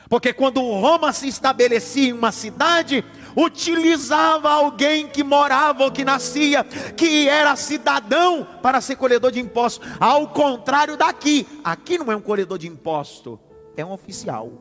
Porque 0.07 0.31
quando 0.31 0.59
Roma 0.59 1.11
se 1.11 1.27
estabelecia 1.27 2.09
em 2.09 2.13
uma 2.13 2.31
cidade, 2.31 3.03
utilizava 3.35 4.49
alguém 4.49 5.07
que 5.07 5.23
morava 5.23 5.83
ou 5.85 5.91
que 5.91 6.05
nascia, 6.05 6.63
que 6.63 7.27
era 7.27 7.55
cidadão, 7.55 8.47
para 8.61 8.81
ser 8.81 8.95
colhedor 8.95 9.31
de 9.31 9.39
impostos. 9.39 9.87
Ao 9.99 10.27
contrário 10.27 10.97
daqui, 10.97 11.47
aqui 11.63 11.97
não 11.97 12.11
é 12.11 12.15
um 12.15 12.21
colhedor 12.21 12.57
de 12.57 12.67
imposto, 12.67 13.39
é 13.75 13.85
um 13.85 13.91
oficial. 13.91 14.51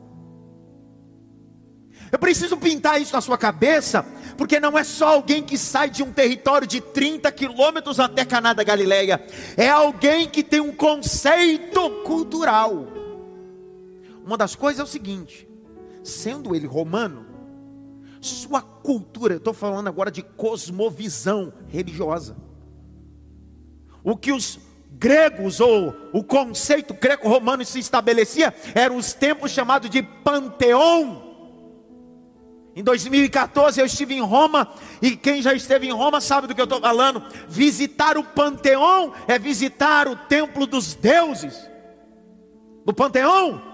Eu 2.11 2.19
preciso 2.19 2.57
pintar 2.57 3.01
isso 3.01 3.13
na 3.13 3.21
sua 3.21 3.37
cabeça, 3.37 4.05
porque 4.37 4.59
não 4.59 4.77
é 4.77 4.83
só 4.83 5.09
alguém 5.09 5.41
que 5.41 5.57
sai 5.57 5.89
de 5.89 6.03
um 6.03 6.11
território 6.11 6.67
de 6.67 6.79
30 6.79 7.31
quilômetros 7.31 7.99
até 7.99 8.23
Caná 8.23 8.53
da 8.53 8.63
Galileia, 8.63 9.25
é 9.57 9.69
alguém 9.69 10.27
que 10.27 10.43
tem 10.43 10.59
um 10.59 10.71
conceito 10.71 11.89
cultural. 12.03 12.87
Uma 14.23 14.37
das 14.37 14.55
coisas 14.55 14.79
é 14.79 14.83
o 14.83 14.87
seguinte: 14.87 15.47
sendo 16.03 16.55
ele 16.55 16.67
romano, 16.67 17.32
sua 18.27 18.61
cultura, 18.61 19.33
eu 19.33 19.37
estou 19.37 19.53
falando 19.53 19.87
agora 19.87 20.11
de 20.11 20.21
cosmovisão 20.21 21.53
religiosa. 21.67 22.35
O 24.03 24.17
que 24.17 24.31
os 24.31 24.59
gregos 24.91 25.59
ou 25.59 25.93
o 26.13 26.23
conceito 26.23 26.93
greco-romano 26.93 27.65
se 27.65 27.79
estabelecia 27.79 28.53
eram 28.75 28.97
os 28.97 29.13
tempos 29.13 29.51
chamados 29.51 29.89
de 29.89 30.01
panteão. 30.01 31.33
Em 32.75 32.83
2014 32.83 33.79
eu 33.79 33.85
estive 33.85 34.15
em 34.15 34.21
Roma 34.21 34.67
e 35.01 35.15
quem 35.15 35.41
já 35.41 35.53
esteve 35.53 35.87
em 35.87 35.91
Roma 35.91 36.19
sabe 36.19 36.47
do 36.47 36.55
que 36.55 36.61
eu 36.61 36.65
estou 36.65 36.81
falando. 36.81 37.23
Visitar 37.47 38.17
o 38.17 38.23
panteão 38.23 39.13
é 39.27 39.37
visitar 39.37 40.07
o 40.07 40.15
templo 40.15 40.65
dos 40.65 40.95
deuses. 40.95 41.69
No 42.85 42.93
panteão, 42.93 43.72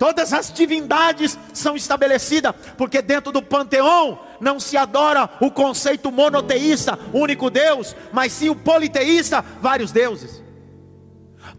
todas 0.00 0.32
as 0.32 0.50
divindades 0.50 1.38
são 1.52 1.76
estabelecidas, 1.76 2.54
porque 2.78 3.02
dentro 3.02 3.30
do 3.30 3.42
panteão 3.42 4.18
não 4.40 4.58
se 4.58 4.74
adora 4.74 5.28
o 5.42 5.50
conceito 5.50 6.10
monoteísta, 6.10 6.98
único 7.12 7.50
Deus, 7.50 7.94
mas 8.10 8.32
sim 8.32 8.48
o 8.48 8.56
politeísta, 8.56 9.44
vários 9.60 9.92
deuses. 9.92 10.42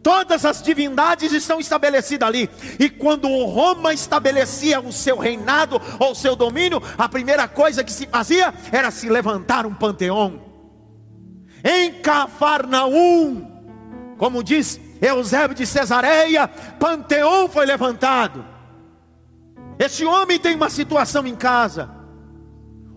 Todas 0.02 0.44
as 0.44 0.64
divindades 0.64 1.32
estão 1.32 1.60
estabelecidas 1.60 2.28
ali. 2.28 2.50
E 2.80 2.90
quando 2.90 3.28
Roma 3.46 3.94
estabelecia 3.94 4.82
o 4.82 4.92
seu 4.92 5.20
reinado 5.20 5.80
ou 6.00 6.14
o 6.14 6.16
seu 6.16 6.36
domínio, 6.36 6.82
a 6.98 7.08
primeira 7.08 7.48
coisa 7.48 7.84
que 7.84 7.92
se 7.92 8.08
fazia 8.08 8.52
era 8.72 8.90
se 8.90 9.08
levantar 9.08 9.68
um 9.68 9.76
panteão. 9.76 10.42
Em 11.64 11.94
Cafarnaum, 12.02 13.46
como 14.18 14.44
diz 14.44 14.80
Eusébio 15.02 15.56
de 15.56 15.66
Cesareia, 15.66 16.48
panteão 16.48 17.50
foi 17.50 17.66
levantado. 17.66 18.46
Esse 19.80 20.06
homem 20.06 20.38
tem 20.38 20.56
uma 20.56 20.70
situação 20.70 21.26
em 21.26 21.36
casa. 21.36 21.90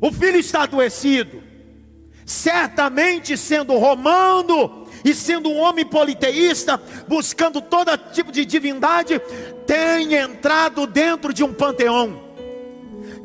O 0.00 0.12
filho 0.12 0.38
está 0.38 0.64
adoecido. 0.64 1.42
Certamente 2.26 3.36
sendo 3.36 3.76
romano, 3.78 4.84
e 5.04 5.14
sendo 5.14 5.50
um 5.50 5.58
homem 5.58 5.84
politeísta, 5.84 6.80
buscando 7.06 7.60
todo 7.60 7.96
tipo 8.12 8.32
de 8.32 8.44
divindade, 8.46 9.20
tem 9.66 10.14
entrado 10.14 10.86
dentro 10.86 11.32
de 11.32 11.44
um 11.44 11.52
panteão, 11.52 12.22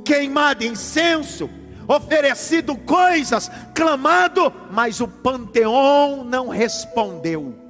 queimado 0.04 0.66
incenso, 0.66 1.50
oferecido 1.88 2.76
coisas, 2.76 3.50
clamado, 3.74 4.54
mas 4.70 5.00
o 5.00 5.08
panteão 5.08 6.26
não 6.26 6.50
respondeu. 6.50 7.69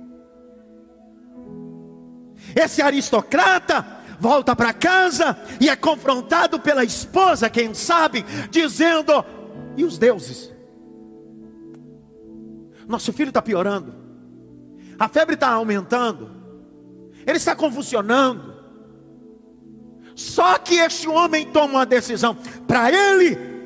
Esse 2.55 2.81
aristocrata 2.81 3.99
volta 4.19 4.55
para 4.55 4.73
casa 4.73 5.37
e 5.59 5.69
é 5.69 5.75
confrontado 5.75 6.59
pela 6.59 6.83
esposa, 6.83 7.49
quem 7.49 7.73
sabe, 7.73 8.23
dizendo: 8.49 9.23
e 9.77 9.83
os 9.83 9.97
deuses? 9.97 10.51
Nosso 12.87 13.13
filho 13.13 13.29
está 13.29 13.41
piorando. 13.41 13.93
A 14.97 15.07
febre 15.07 15.35
está 15.35 15.49
aumentando. 15.49 16.31
Ele 17.25 17.37
está 17.37 17.55
convulsionando. 17.55 18.57
Só 20.15 20.57
que 20.57 20.75
este 20.75 21.07
homem 21.07 21.45
toma 21.45 21.75
uma 21.75 21.85
decisão. 21.85 22.35
Para 22.67 22.91
ele 22.91 23.58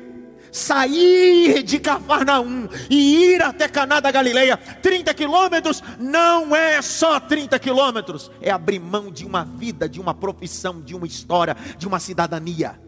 sair 0.54 1.64
de 1.64 1.80
Cafarnaum 1.80 2.68
e 2.88 3.32
ir 3.32 3.42
até 3.42 3.66
Caná 3.66 3.98
da 3.98 4.12
Galileia, 4.12 4.56
30 4.56 5.12
quilômetros, 5.12 5.82
não 5.98 6.54
é 6.54 6.80
só 6.80 7.18
30 7.18 7.58
quilômetros, 7.58 8.30
é 8.40 8.52
abrir 8.52 8.78
mão 8.78 9.10
de 9.10 9.26
uma 9.26 9.44
vida, 9.44 9.88
de 9.88 10.00
uma 10.00 10.14
profissão, 10.14 10.80
de 10.80 10.94
uma 10.94 11.08
história, 11.08 11.56
de 11.76 11.88
uma 11.88 11.98
cidadania. 11.98 12.80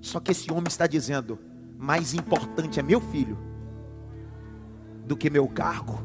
Só 0.00 0.18
que 0.18 0.30
esse 0.30 0.50
homem 0.50 0.68
está 0.68 0.86
dizendo: 0.86 1.38
mais 1.78 2.14
importante 2.14 2.80
é 2.80 2.82
meu 2.82 3.02
filho 3.02 3.38
do 5.04 5.14
que 5.14 5.28
meu 5.28 5.46
cargo. 5.46 6.02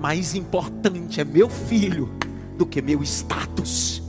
Mais 0.00 0.34
importante 0.34 1.20
é 1.20 1.24
meu 1.24 1.48
filho 1.48 2.12
do 2.58 2.66
que 2.66 2.82
meu 2.82 3.00
status. 3.04 4.01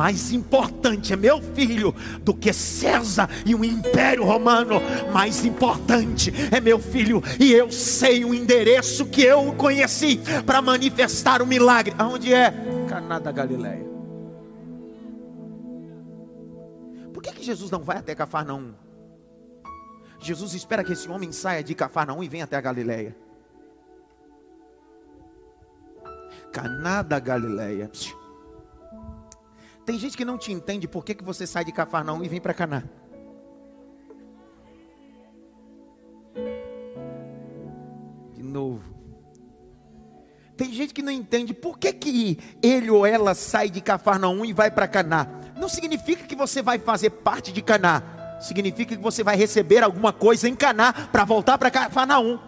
Mais 0.00 0.32
importante 0.32 1.12
é 1.12 1.16
meu 1.16 1.42
filho 1.42 1.94
do 2.22 2.32
que 2.32 2.54
César 2.54 3.28
e 3.44 3.54
o 3.54 3.62
Império 3.62 4.24
Romano. 4.24 4.80
Mais 5.12 5.44
importante 5.44 6.32
é 6.50 6.58
meu 6.58 6.78
filho 6.78 7.22
e 7.38 7.52
eu 7.52 7.70
sei 7.70 8.24
o 8.24 8.32
endereço 8.32 9.04
que 9.04 9.20
eu 9.20 9.52
conheci 9.56 10.18
para 10.46 10.62
manifestar 10.62 11.42
o 11.42 11.46
milagre. 11.46 11.94
Aonde 11.98 12.32
é? 12.32 12.50
Caná 12.88 13.18
da 13.18 13.30
Galileia. 13.30 13.84
Por 17.12 17.22
que, 17.22 17.32
que 17.32 17.44
Jesus 17.44 17.70
não 17.70 17.82
vai 17.82 17.98
até 17.98 18.14
Cafarnaum? 18.14 18.72
Jesus 20.18 20.54
espera 20.54 20.82
que 20.82 20.94
esse 20.94 21.10
homem 21.10 21.30
saia 21.30 21.62
de 21.62 21.74
Cafarnaum 21.74 22.22
e 22.22 22.28
venha 22.30 22.44
até 22.44 22.56
a 22.56 22.60
Galileia. 22.62 23.14
Caná 26.50 27.02
da 27.02 27.18
Galileia. 27.18 27.90
Tem 29.84 29.98
gente 29.98 30.16
que 30.16 30.24
não 30.24 30.38
te 30.38 30.52
entende 30.52 30.86
por 30.86 31.04
que, 31.04 31.14
que 31.14 31.24
você 31.24 31.46
sai 31.46 31.64
de 31.64 31.72
Cafarnaum 31.72 32.22
e 32.22 32.28
vem 32.28 32.40
para 32.40 32.54
Caná. 32.54 32.84
De 38.34 38.42
novo. 38.42 38.94
Tem 40.56 40.72
gente 40.72 40.92
que 40.92 41.02
não 41.02 41.10
entende 41.10 41.54
por 41.54 41.78
que, 41.78 41.92
que 41.92 42.38
ele 42.62 42.90
ou 42.90 43.06
ela 43.06 43.34
sai 43.34 43.70
de 43.70 43.80
Cafarnaum 43.80 44.44
e 44.44 44.52
vai 44.52 44.70
para 44.70 44.86
Caná. 44.86 45.26
Não 45.56 45.68
significa 45.68 46.24
que 46.26 46.36
você 46.36 46.62
vai 46.62 46.78
fazer 46.78 47.10
parte 47.10 47.52
de 47.52 47.62
Caná 47.62 48.18
significa 48.40 48.96
que 48.96 49.02
você 49.02 49.22
vai 49.22 49.36
receber 49.36 49.82
alguma 49.82 50.12
coisa 50.12 50.48
em 50.48 50.56
Caná 50.56 50.92
para 50.92 51.24
voltar 51.24 51.58
para 51.58 51.70
Cafarnaum. 51.70 52.38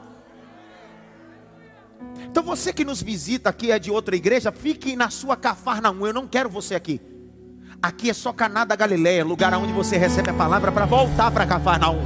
Então 2.25 2.42
você 2.42 2.73
que 2.73 2.85
nos 2.85 3.03
visita 3.03 3.51
aqui 3.51 3.71
é 3.71 3.79
de 3.79 3.90
outra 3.90 4.16
igreja, 4.16 4.51
fique 4.51 4.97
na 4.97 5.11
sua 5.11 5.37
Cafarnaum. 5.37 6.07
Eu 6.07 6.14
não 6.14 6.27
quero 6.27 6.49
você 6.49 6.75
aqui. 6.75 7.01
Aqui 7.83 8.11
é 8.11 8.14
só 8.14 8.33
Caná 8.33 8.64
da 8.64 8.77
Galileia, 8.77 9.25
lugar 9.25 9.53
onde 9.55 9.73
você 9.73 9.97
recebe 9.97 10.31
a 10.31 10.35
palavra 10.35 10.71
para 10.71 10.87
voltar 10.87 11.33
para 11.33 11.45
Cafarnaum. 11.45 12.01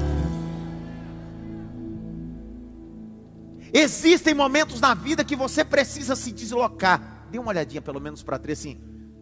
Existem 3.75 4.33
momentos 4.33 4.81
na 4.81 4.95
vida 4.95 5.23
que 5.23 5.37
você 5.37 5.63
precisa 5.63 6.17
se 6.17 6.33
deslocar. 6.33 7.27
Dê 7.31 7.39
uma 7.39 7.49
olhadinha 7.49 7.83
pelo 7.83 8.01
menos 8.01 8.23
para 8.23 8.39
três 8.39 8.61
assim. 8.61 8.81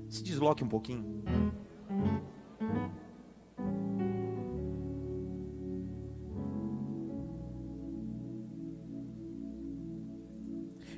Se 0.09 0.23
desloque 0.23 0.63
um 0.63 0.69
pouquinho. 0.69 1.25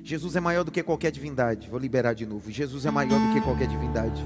Jesus 0.03 0.35
é 0.35 0.39
maior 0.39 0.63
do 0.63 0.71
que 0.71 0.83
qualquer 0.83 1.11
divindade. 1.11 1.67
Vou 1.67 1.79
liberar 1.79 2.13
de 2.13 2.27
novo. 2.27 2.51
Jesus 2.51 2.85
é 2.85 2.91
maior 2.91 3.19
do 3.19 3.33
que 3.33 3.41
qualquer 3.41 3.67
divindade. 3.67 4.23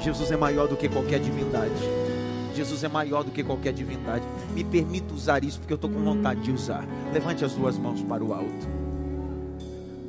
Jesus 0.00 0.30
é 0.30 0.36
maior 0.36 0.68
do 0.68 0.76
que 0.76 0.88
qualquer 0.88 1.20
divindade. 1.20 1.72
Jesus 2.54 2.82
é 2.82 2.88
maior 2.88 3.22
do 3.22 3.30
que 3.30 3.44
qualquer 3.44 3.72
divindade. 3.72 4.24
Me 4.54 4.64
permita 4.64 5.14
usar 5.14 5.44
isso 5.44 5.58
porque 5.60 5.72
eu 5.72 5.76
estou 5.76 5.90
com 5.90 6.02
vontade 6.02 6.40
de 6.40 6.50
usar. 6.50 6.84
Levante 7.12 7.44
as 7.44 7.52
duas 7.52 7.78
mãos 7.78 8.02
para 8.02 8.22
o 8.24 8.32
alto. 8.32 8.78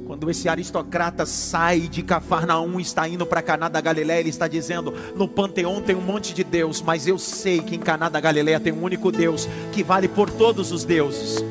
Quando 0.08 0.30
esse 0.32 0.50
aristocrata 0.50 1.26
sai 1.26 1.82
de 1.82 2.02
Cafarnaum, 2.02 2.80
está 2.80 3.08
indo 3.08 3.26
para 3.28 3.44
Caná 3.44 3.70
da 3.70 3.80
Galileia, 3.80 4.20
ele 4.20 4.30
está 4.30 4.48
dizendo: 4.48 4.92
no 5.16 5.28
panteão 5.28 5.82
tem 5.82 5.96
um 5.96 6.02
monte 6.02 6.34
de 6.34 6.44
Deus, 6.44 6.82
mas 6.82 7.06
eu 7.06 7.20
sei 7.20 7.62
que 7.62 7.76
em 7.76 7.80
Caná 7.80 8.10
da 8.10 8.20
Galileia 8.20 8.60
tem 8.60 8.74
um 8.74 8.84
único 8.84 9.12
Deus 9.12 9.48
que 9.72 9.84
vale 9.84 10.08
por 10.08 10.30
todos 10.30 10.72
os 10.72 10.84
deuses 10.84 11.44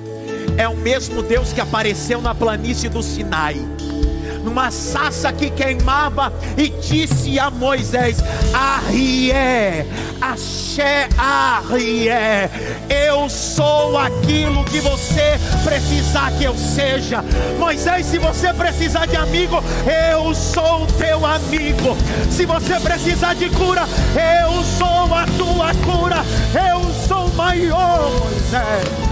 é 0.59 0.69
o 0.69 0.77
mesmo 0.77 1.23
Deus 1.23 1.53
que 1.53 1.61
apareceu 1.61 2.21
na 2.21 2.35
planície 2.35 2.89
do 2.89 3.01
Sinai 3.01 3.57
numa 4.39 4.71
sassa 4.71 5.33
que 5.33 5.51
queimava 5.51 6.33
e 6.57 6.69
disse 6.69 7.39
a 7.39 7.51
Moisés: 7.51 8.19
Arrié, 8.53 9.87
Axé, 10.21 11.09
Arrié, 11.17 12.51
eu 12.89 13.29
sou 13.29 13.97
aquilo 13.99 14.65
que 14.65 14.81
você 14.81 15.39
precisar 15.65 16.31
que 16.33 16.45
eu 16.45 16.57
seja. 16.57 17.23
Moisés, 17.59 18.07
se 18.07 18.19
você 18.19 18.53
precisar 18.53 19.07
de 19.07 19.17
amigo, 19.17 19.63
eu 20.13 20.35
sou 20.35 20.87
teu 20.99 21.25
amigo. 21.25 21.97
Se 22.31 22.47
você 22.47 22.79
precisar 22.81 23.35
de 23.35 23.49
cura, 23.51 23.83
eu 24.15 24.63
sou 24.63 25.15
a 25.15 25.27
tua 25.37 25.75
cura. 25.85 26.25
Eu 26.55 26.83
sou 27.07 27.29
maior, 27.35 28.11
Moisés. 28.11 29.08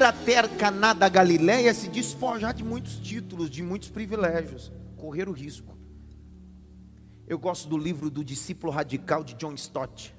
Ir 0.00 0.04
até 0.04 0.48
Caná 0.48 0.92
da 0.92 1.08
Galileia 1.08 1.72
se 1.74 1.88
despojar 1.88 2.54
de 2.54 2.64
muitos 2.64 2.96
títulos, 2.96 3.50
de 3.50 3.62
muitos 3.62 3.90
privilégios, 3.90 4.72
correr 4.96 5.28
o 5.28 5.32
risco. 5.32 5.76
Eu 7.28 7.38
gosto 7.38 7.68
do 7.68 7.78
livro 7.78 8.10
do 8.10 8.24
discípulo 8.24 8.72
radical 8.72 9.22
de 9.22 9.34
John 9.34 9.52
Stott. 9.54 10.14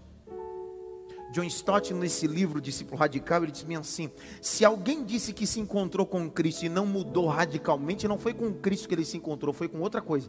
John 1.32 1.44
Stott, 1.46 1.94
nesse 1.94 2.28
livro, 2.28 2.60
Discípulo 2.60 2.98
Radical, 2.98 3.44
ele 3.44 3.54
diz 3.54 3.66
assim: 3.80 4.12
se 4.42 4.66
alguém 4.66 5.06
disse 5.06 5.32
que 5.32 5.48
se 5.48 5.62
encontrou 5.62 6.06
com 6.06 6.30
Cristo 6.30 6.66
e 6.66 6.70
não 6.70 6.86
mudou 6.86 7.26
radicalmente, 7.28 8.06
não 8.06 8.18
foi 8.18 8.34
com 8.34 8.54
Cristo 8.54 8.88
que 8.88 8.96
ele 8.96 9.06
se 9.06 9.16
encontrou, 9.16 9.54
foi 9.54 9.70
com 9.70 9.80
outra 9.80 10.02
coisa. 10.02 10.28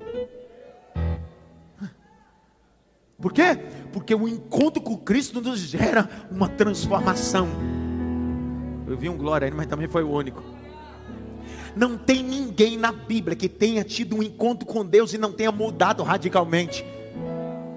Por 3.20 3.32
quê? 3.32 3.56
Porque 3.92 4.14
o 4.14 4.28
encontro 4.28 4.80
com 4.80 4.96
Cristo 4.96 5.40
nos 5.40 5.58
gera 5.58 6.08
uma 6.30 6.48
transformação. 6.48 7.71
Eu 8.92 8.98
vi 8.98 9.08
um 9.08 9.16
glória 9.16 9.46
aí, 9.46 9.50
mas 9.50 9.66
também 9.66 9.88
foi 9.88 10.02
o 10.02 10.10
único. 10.10 10.42
Não 11.74 11.96
tem 11.96 12.22
ninguém 12.22 12.76
na 12.76 12.92
Bíblia 12.92 13.34
que 13.34 13.48
tenha 13.48 13.82
tido 13.82 14.14
um 14.14 14.22
encontro 14.22 14.66
com 14.66 14.84
Deus 14.84 15.14
e 15.14 15.18
não 15.18 15.32
tenha 15.32 15.50
mudado 15.50 16.02
radicalmente. 16.02 16.84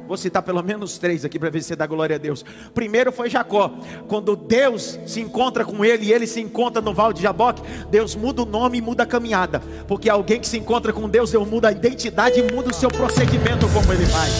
Vou 0.05 0.17
citar 0.17 0.43
pelo 0.43 0.61
menos 0.61 0.97
três 0.97 1.23
aqui 1.23 1.39
para 1.39 1.49
ver 1.49 1.63
se 1.63 1.73
dá 1.73 1.87
glória 1.87 2.17
a 2.17 2.19
Deus. 2.19 2.43
Primeiro 2.73 3.13
foi 3.13 3.29
Jacó. 3.29 3.71
Quando 4.09 4.35
Deus 4.35 4.99
se 5.07 5.21
encontra 5.21 5.63
com 5.63 5.85
ele 5.85 6.07
e 6.07 6.11
ele 6.11 6.27
se 6.27 6.41
encontra 6.41 6.81
no 6.81 6.93
Val 6.93 7.13
de 7.13 7.21
Jaboque, 7.23 7.63
Deus 7.89 8.13
muda 8.13 8.43
o 8.43 8.45
nome 8.45 8.79
e 8.79 8.81
muda 8.81 9.03
a 9.03 9.05
caminhada. 9.05 9.61
Porque 9.87 10.09
alguém 10.09 10.41
que 10.41 10.47
se 10.47 10.57
encontra 10.57 10.91
com 10.91 11.07
Deus, 11.07 11.31
Deus 11.31 11.47
muda 11.47 11.69
a 11.69 11.71
identidade 11.71 12.41
e 12.41 12.51
muda 12.51 12.71
o 12.71 12.73
seu 12.73 12.91
procedimento 12.91 13.69
como 13.69 13.93
ele 13.93 14.05
faz. 14.05 14.33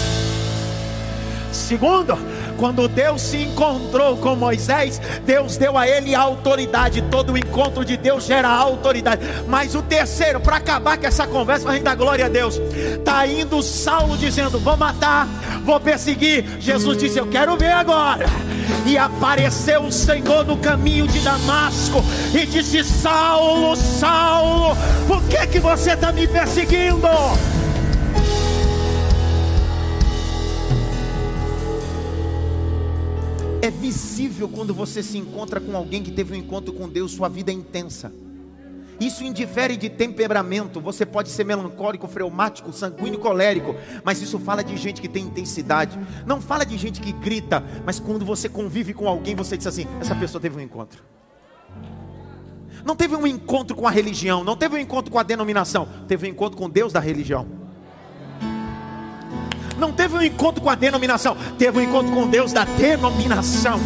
Segundo, 1.55 2.17
quando 2.57 2.87
Deus 2.87 3.21
se 3.21 3.43
encontrou 3.43 4.17
com 4.17 4.35
Moisés, 4.35 5.01
Deus 5.25 5.57
deu 5.57 5.77
a 5.77 5.87
ele 5.87 6.15
autoridade. 6.15 7.01
Todo 7.03 7.37
encontro 7.37 7.83
de 7.83 7.97
Deus 7.97 8.25
gera 8.25 8.49
autoridade. 8.49 9.21
Mas 9.47 9.75
o 9.75 9.81
terceiro, 9.81 10.39
para 10.39 10.57
acabar 10.57 10.97
com 10.97 11.05
essa 11.05 11.27
conversa, 11.27 11.65
para 11.65 11.79
dar 11.79 11.95
glória 11.95 12.25
a 12.25 12.29
Deus, 12.29 12.57
está 12.57 13.25
indo 13.27 13.61
Saulo 13.61 14.17
dizendo: 14.17 14.59
Vou 14.59 14.77
matar, 14.77 15.27
vou 15.63 15.79
perseguir. 15.79 16.45
Jesus 16.59 16.97
disse: 16.97 17.19
Eu 17.19 17.27
quero 17.27 17.57
ver 17.57 17.71
agora. 17.71 18.25
E 18.85 18.97
apareceu 18.97 19.83
o 19.83 19.91
Senhor 19.91 20.45
no 20.45 20.57
caminho 20.57 21.07
de 21.07 21.19
Damasco 21.19 22.03
e 22.33 22.45
disse: 22.45 22.83
Saulo, 22.83 23.75
Saulo, 23.75 24.75
por 25.07 25.23
que, 25.23 25.47
que 25.47 25.59
você 25.59 25.91
está 25.91 26.11
me 26.11 26.27
perseguindo? 26.27 27.07
É 33.65 33.71
visível 33.71 34.47
quando 34.47 34.75
você 34.75 35.01
se 35.01 35.17
encontra 35.17 35.59
com 35.59 35.75
alguém 35.75 36.03
que 36.03 36.11
teve 36.11 36.35
um 36.35 36.37
encontro 36.37 36.71
com 36.71 36.87
Deus, 36.87 37.13
sua 37.13 37.27
vida 37.27 37.49
é 37.49 37.55
intensa. 37.55 38.13
Isso 38.99 39.23
indifere 39.23 39.75
de 39.75 39.89
temperamento. 39.89 40.79
Você 40.79 41.03
pode 41.03 41.29
ser 41.29 41.45
melancólico, 41.45 42.07
freumático, 42.07 42.71
sanguíneo, 42.71 43.17
colérico, 43.17 43.75
mas 44.03 44.21
isso 44.21 44.37
fala 44.37 44.63
de 44.63 44.77
gente 44.77 45.01
que 45.01 45.07
tem 45.07 45.23
intensidade. 45.23 45.97
Não 46.27 46.39
fala 46.39 46.63
de 46.63 46.77
gente 46.77 47.01
que 47.01 47.11
grita, 47.11 47.63
mas 47.83 47.99
quando 47.99 48.23
você 48.23 48.47
convive 48.47 48.93
com 48.93 49.09
alguém, 49.09 49.33
você 49.33 49.57
diz 49.57 49.65
assim: 49.65 49.87
essa 49.99 50.13
pessoa 50.13 50.39
teve 50.39 50.55
um 50.55 50.61
encontro. 50.61 51.03
Não 52.85 52.95
teve 52.95 53.15
um 53.15 53.25
encontro 53.25 53.75
com 53.75 53.87
a 53.87 53.91
religião, 53.91 54.43
não 54.43 54.55
teve 54.55 54.75
um 54.75 54.79
encontro 54.79 55.11
com 55.11 55.17
a 55.17 55.23
denominação, 55.23 55.87
teve 56.07 56.27
um 56.27 56.29
encontro 56.29 56.55
com 56.55 56.69
Deus 56.69 56.93
da 56.93 56.99
religião 56.99 57.64
não 59.77 59.91
teve 59.91 60.15
um 60.15 60.21
encontro 60.21 60.61
com 60.61 60.69
a 60.69 60.75
denominação, 60.75 61.35
teve 61.57 61.79
um 61.79 61.81
encontro 61.81 62.13
com 62.13 62.27
Deus 62.27 62.51
da 62.51 62.65
denominação. 62.65 63.79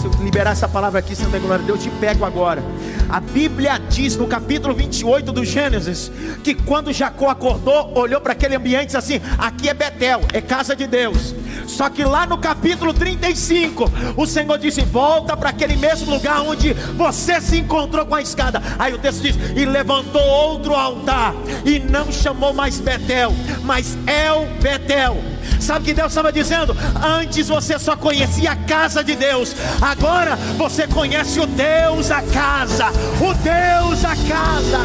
Se 0.00 0.06
eu 0.06 0.24
liberar 0.24 0.52
essa 0.52 0.68
palavra 0.68 1.00
aqui, 1.00 1.14
Santa 1.14 1.38
Glória, 1.38 1.64
Deus 1.64 1.82
te 1.82 1.90
pego 1.90 2.24
agora. 2.24 2.62
A 3.08 3.20
Bíblia 3.20 3.78
diz 3.88 4.16
no 4.16 4.26
capítulo 4.26 4.74
28 4.74 5.32
do 5.32 5.44
Gênesis 5.44 6.10
que 6.42 6.54
quando 6.54 6.92
Jacó 6.92 7.30
acordou, 7.30 7.92
olhou 7.96 8.20
para 8.20 8.32
aquele 8.32 8.56
ambiente 8.56 8.82
e 8.82 8.86
disse 8.86 8.96
assim: 8.96 9.20
Aqui 9.38 9.68
é 9.68 9.74
Betel, 9.74 10.20
é 10.32 10.40
casa 10.40 10.74
de 10.74 10.86
Deus. 10.86 11.34
Só 11.66 11.88
que 11.88 12.04
lá 12.04 12.26
no 12.26 12.38
capítulo 12.38 12.92
35, 12.92 13.90
o 14.16 14.26
Senhor 14.26 14.58
disse: 14.58 14.82
Volta 14.82 15.36
para 15.36 15.50
aquele 15.50 15.76
mesmo 15.76 16.10
lugar 16.10 16.42
onde 16.42 16.72
você 16.72 17.40
se 17.40 17.58
encontrou 17.58 18.04
com 18.06 18.14
a 18.14 18.22
escada. 18.22 18.62
Aí 18.78 18.92
o 18.92 18.98
texto 18.98 19.22
diz: 19.22 19.36
E 19.56 19.64
levantou 19.64 20.22
outro 20.22 20.74
altar, 20.74 21.34
e 21.64 21.78
não 21.78 22.10
chamou 22.12 22.52
mais 22.52 22.80
Betel, 22.80 23.32
mas 23.64 23.96
El 24.06 24.46
Betel. 24.60 25.16
Sabe 25.60 25.80
o 25.80 25.84
que 25.84 25.94
Deus 25.94 26.08
estava 26.08 26.30
dizendo? 26.30 26.76
Antes 27.02 27.48
você 27.48 27.78
só 27.78 27.96
conhecia 27.96 28.52
a 28.52 28.56
casa 28.56 29.02
de 29.02 29.16
Deus, 29.16 29.54
agora 29.80 30.36
você 30.58 30.86
conhece 30.86 31.40
o 31.40 31.46
Deus 31.46 32.08
da 32.08 32.20
casa, 32.20 32.86
o 33.20 33.34
Deus 33.34 34.02
da 34.02 34.16
casa. 34.28 34.80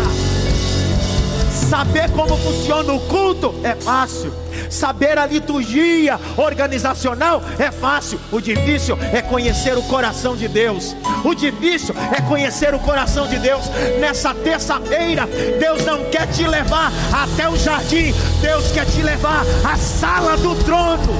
Saber 1.70 2.10
como 2.12 2.36
funciona 2.38 2.94
o 2.94 3.00
culto 3.02 3.54
é 3.64 3.76
fácil. 3.76 4.34
Saber 4.70 5.18
a 5.18 5.26
liturgia 5.26 6.20
organizacional 6.38 7.44
é 7.60 7.72
fácil. 7.72 8.20
O 8.32 8.40
difícil 8.40 8.98
é 9.14 9.22
conhecer 9.22 9.78
o 9.78 9.84
coração 9.84 10.36
de 10.36 10.48
Deus. 10.48 10.96
O 11.24 11.36
difícil 11.36 11.96
é 12.16 12.22
conhecer 12.22 12.74
o 12.74 12.80
coração 12.80 13.28
de 13.28 13.38
Deus. 13.38 13.70
Nessa 14.00 14.34
terça-feira, 14.34 15.28
Deus 15.60 15.86
não 15.86 16.06
quer 16.06 16.28
te 16.28 16.48
levar 16.48 16.92
até 17.12 17.48
o 17.48 17.56
jardim, 17.56 18.14
Deus 18.42 18.72
quer 18.72 18.86
te 18.86 19.02
levar 19.02 19.44
à 19.64 19.76
sala 19.76 20.38
do 20.38 20.56
trono. 20.64 21.20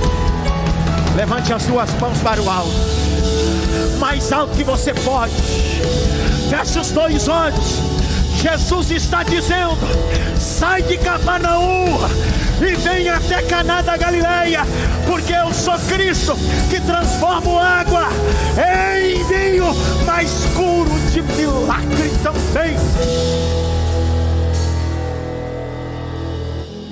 Levante 1.16 1.52
as 1.54 1.64
suas 1.64 1.94
mãos 2.00 2.18
para 2.20 2.42
o 2.42 2.50
alto, 2.50 2.72
mais 4.00 4.32
alto 4.32 4.56
que 4.56 4.64
você 4.64 4.94
pode. 4.94 5.34
Feche 6.50 6.80
os 6.80 6.92
dois 6.92 7.28
olhos. 7.28 7.80
Jesus 8.42 8.90
está 8.90 9.22
dizendo: 9.22 9.78
sai 10.40 10.82
de 10.82 10.98
Cafarnaum 10.98 12.00
e 12.62 12.76
vem 12.76 13.08
até 13.08 13.42
Caná 13.44 13.82
da 13.82 13.96
Galileia, 13.96 14.62
porque 15.06 15.34
eu 15.34 15.54
sou 15.54 15.78
Cristo 15.88 16.36
que 16.70 16.82
transformo 16.82 17.58
água 17.58 18.08
em 18.58 19.24
vinho, 19.26 19.66
mas 20.06 20.46
curo 20.56 21.00
de 21.12 21.22
milagre 21.22 22.10
também. 22.24 22.76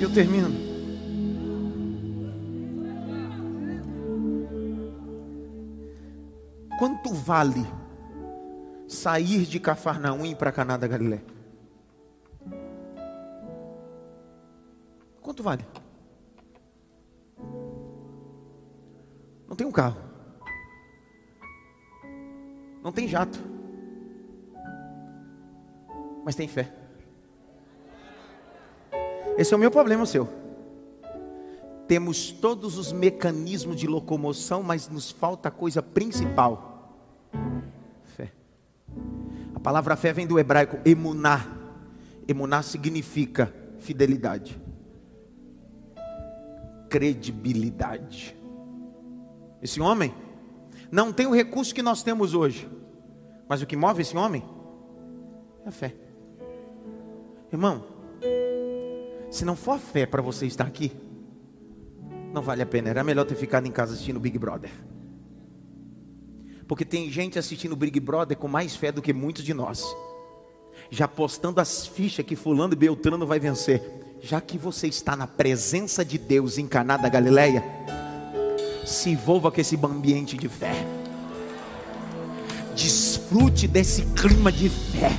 Eu 0.00 0.10
termino. 0.10 0.68
Quanto 6.78 7.12
vale 7.12 7.66
sair 8.88 9.44
de 9.44 9.60
Cafarnaum 9.60 10.34
para 10.34 10.50
Caná 10.50 10.76
da 10.76 10.88
Galileia? 10.88 11.22
Quanto 15.20 15.42
vale? 15.42 15.64
Não 19.46 19.54
tem 19.54 19.66
um 19.66 19.70
carro. 19.70 20.00
Não 22.82 22.90
tem 22.90 23.06
jato. 23.06 23.38
Mas 26.24 26.34
tem 26.34 26.48
fé. 26.48 26.72
Esse 29.36 29.52
é 29.52 29.56
o 29.56 29.60
meu 29.60 29.70
problema, 29.70 30.04
seu. 30.06 30.28
Temos 31.86 32.32
todos 32.32 32.76
os 32.76 32.92
mecanismos 32.92 33.76
de 33.76 33.86
locomoção, 33.86 34.62
mas 34.62 34.88
nos 34.88 35.10
falta 35.10 35.48
a 35.48 35.52
coisa 35.52 35.82
principal. 35.82 36.96
A 39.54 39.60
palavra 39.60 39.96
fé 39.96 40.12
vem 40.12 40.26
do 40.26 40.38
hebraico 40.38 40.78
emuná. 40.84 41.46
Emuná 42.26 42.62
significa 42.62 43.52
fidelidade 43.78 44.68
credibilidade. 46.88 48.36
Esse 49.62 49.80
homem 49.80 50.14
não 50.90 51.12
tem 51.12 51.26
o 51.26 51.34
recurso 51.34 51.74
que 51.74 51.82
nós 51.82 52.02
temos 52.02 52.34
hoje, 52.34 52.68
mas 53.48 53.62
o 53.62 53.66
que 53.66 53.76
move 53.76 54.02
esse 54.02 54.16
homem 54.16 54.42
é 55.64 55.68
a 55.68 55.72
fé. 55.72 55.94
Irmão, 57.52 57.84
se 59.30 59.44
não 59.44 59.56
for 59.56 59.72
a 59.72 59.78
fé 59.78 60.06
para 60.06 60.22
você 60.22 60.46
estar 60.46 60.66
aqui, 60.66 60.92
não 62.32 62.42
vale 62.42 62.62
a 62.62 62.66
pena. 62.66 62.90
Era 62.90 63.04
melhor 63.04 63.24
ter 63.24 63.34
ficado 63.34 63.66
em 63.66 63.70
casa 63.70 63.94
assistindo 63.94 64.20
Big 64.20 64.38
Brother. 64.38 64.70
Porque 66.68 66.84
tem 66.84 67.10
gente 67.10 67.38
assistindo 67.38 67.74
Big 67.74 67.98
Brother 67.98 68.36
com 68.36 68.46
mais 68.46 68.76
fé 68.76 68.92
do 68.92 69.02
que 69.02 69.12
muitos 69.12 69.42
de 69.42 69.52
nós. 69.52 69.84
Já 70.90 71.08
postando 71.08 71.60
as 71.60 71.86
fichas 71.86 72.24
que 72.24 72.36
fulano 72.36 72.74
e 72.74 72.76
Beltrano 72.76 73.26
vai 73.26 73.40
vencer 73.40 73.98
já 74.20 74.40
que 74.40 74.58
você 74.58 74.88
está 74.88 75.16
na 75.16 75.26
presença 75.26 76.04
de 76.04 76.18
Deus 76.18 76.56
Caná 76.68 76.96
da 76.96 77.08
Galileia, 77.08 77.64
se 78.84 79.10
envolva 79.10 79.50
com 79.50 79.60
esse 79.60 79.78
ambiente 79.82 80.36
de 80.36 80.48
fé. 80.48 80.72
Desfrute 82.74 83.66
desse 83.66 84.02
clima 84.02 84.50
de 84.52 84.68
fé. 84.68 85.12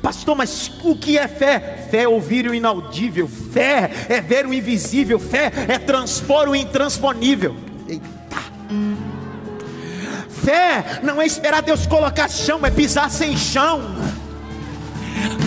Pastor, 0.00 0.34
mas 0.34 0.70
o 0.82 0.96
que 0.96 1.16
é 1.16 1.28
fé? 1.28 1.88
Fé 1.90 2.02
é 2.02 2.08
ouvir 2.08 2.48
o 2.48 2.54
inaudível, 2.54 3.28
fé 3.28 3.90
é 4.08 4.20
ver 4.20 4.46
o 4.46 4.52
invisível, 4.52 5.18
fé 5.18 5.52
é 5.68 5.78
transpor 5.78 6.48
o 6.48 6.56
intransponível. 6.56 7.54
Eita. 7.88 8.21
Fé 10.44 11.00
não 11.02 11.22
é 11.22 11.26
esperar 11.26 11.62
Deus 11.62 11.86
colocar 11.86 12.28
chão, 12.28 12.60
é 12.64 12.70
pisar 12.70 13.10
sem 13.10 13.36
chão. 13.36 13.80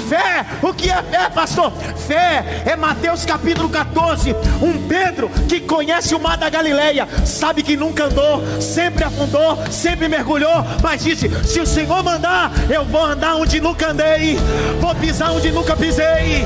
Fé, 0.08 0.46
o 0.62 0.74
que 0.74 0.90
é 0.90 1.02
fé, 1.02 1.30
pastor? 1.30 1.72
Fé 2.08 2.64
é 2.66 2.76
Mateus 2.76 3.26
capítulo 3.26 3.68
14. 3.68 4.34
Um 4.62 4.88
Pedro 4.88 5.30
que 5.50 5.60
conhece 5.60 6.14
o 6.14 6.20
mar 6.20 6.38
da 6.38 6.50
Galileia, 6.50 7.08
sabe 7.26 7.64
que 7.64 7.76
nunca 7.76 8.06
andou, 8.06 8.42
sempre 8.62 9.04
afundou, 9.04 9.58
sempre 9.72 10.08
mergulhou, 10.08 10.64
mas 10.82 11.04
disse: 11.04 11.30
Se 11.44 11.60
o 11.60 11.66
Senhor 11.66 12.04
mandar, 12.04 12.52
eu 12.70 12.86
vou 12.86 13.04
andar 13.04 13.36
onde 13.36 13.60
nunca 13.60 13.90
andei, 13.90 14.38
vou 14.80 14.94
pisar 14.96 15.32
onde 15.32 15.52
nunca 15.52 15.76
pisei. 15.76 16.46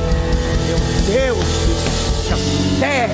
Meu 0.68 0.80
Deus, 1.06 1.46
fé, 2.80 3.10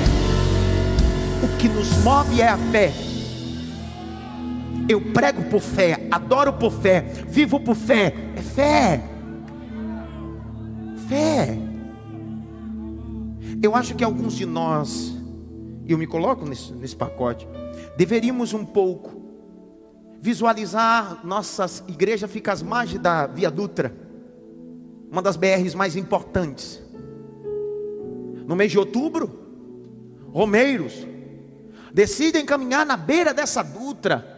o 1.41 1.48
que 1.58 1.67
nos 1.67 1.89
move 2.04 2.39
é 2.39 2.50
a 2.50 2.58
fé. 2.71 3.04
Eu 4.88 5.02
prego 5.02 5.43
por 5.45 5.62
fé, 5.62 6.08
adoro 6.12 6.54
por 6.54 6.71
fé, 6.71 7.02
vivo 7.28 7.60
por 7.60 7.76
fé, 7.76 8.13
é 8.36 8.41
fé 8.41 9.15
fé. 11.08 11.58
Eu 13.62 13.76
acho 13.76 13.95
que 13.95 14.04
alguns 14.04 14.34
de 14.34 14.45
nós 14.45 15.13
e 15.86 15.91
eu 15.91 15.98
me 15.98 16.08
coloco 16.08 16.45
nesse, 16.45 16.74
nesse 16.74 16.95
pacote, 16.95 17.48
deveríamos 17.95 18.54
um 18.54 18.65
pouco 18.65 19.24
visualizar 20.19 21.21
nossas 21.24 21.84
igrejas 21.88 22.32
fica 22.32 22.52
às 22.52 22.63
margens 22.63 23.00
da 23.00 23.28
Via 23.28 23.52
Dutra, 23.52 23.95
uma 25.12 25.21
das 25.21 25.38
BRs 25.38 25.76
mais 25.76 25.95
importantes. 25.95 26.82
No 28.48 28.56
mês 28.56 28.71
de 28.71 28.80
outubro, 28.80 29.39
romeiros 30.34 31.08
decidem 31.93 32.43
caminhar 32.45 32.86
na 32.86 32.98
beira 32.98 33.34
dessa 33.34 33.62
Dutra 33.62 34.35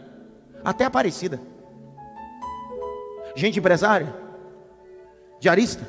até 0.68 0.84
Aparecida. 0.84 1.40
Gente 3.34 3.58
empresária, 3.58 4.14
diarista, 5.40 5.82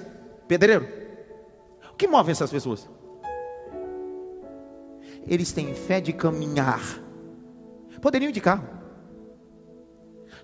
pedreiro. 0.47 0.87
O 1.91 1.95
que 1.95 2.07
move 2.07 2.31
essas 2.31 2.49
pessoas? 2.49 2.89
Eles 5.27 5.51
têm 5.51 5.75
fé 5.75 5.99
de 5.99 6.13
caminhar. 6.13 6.79
Poderiam 8.01 8.29
ir 8.29 8.31
de 8.31 8.39
carro. 8.39 8.65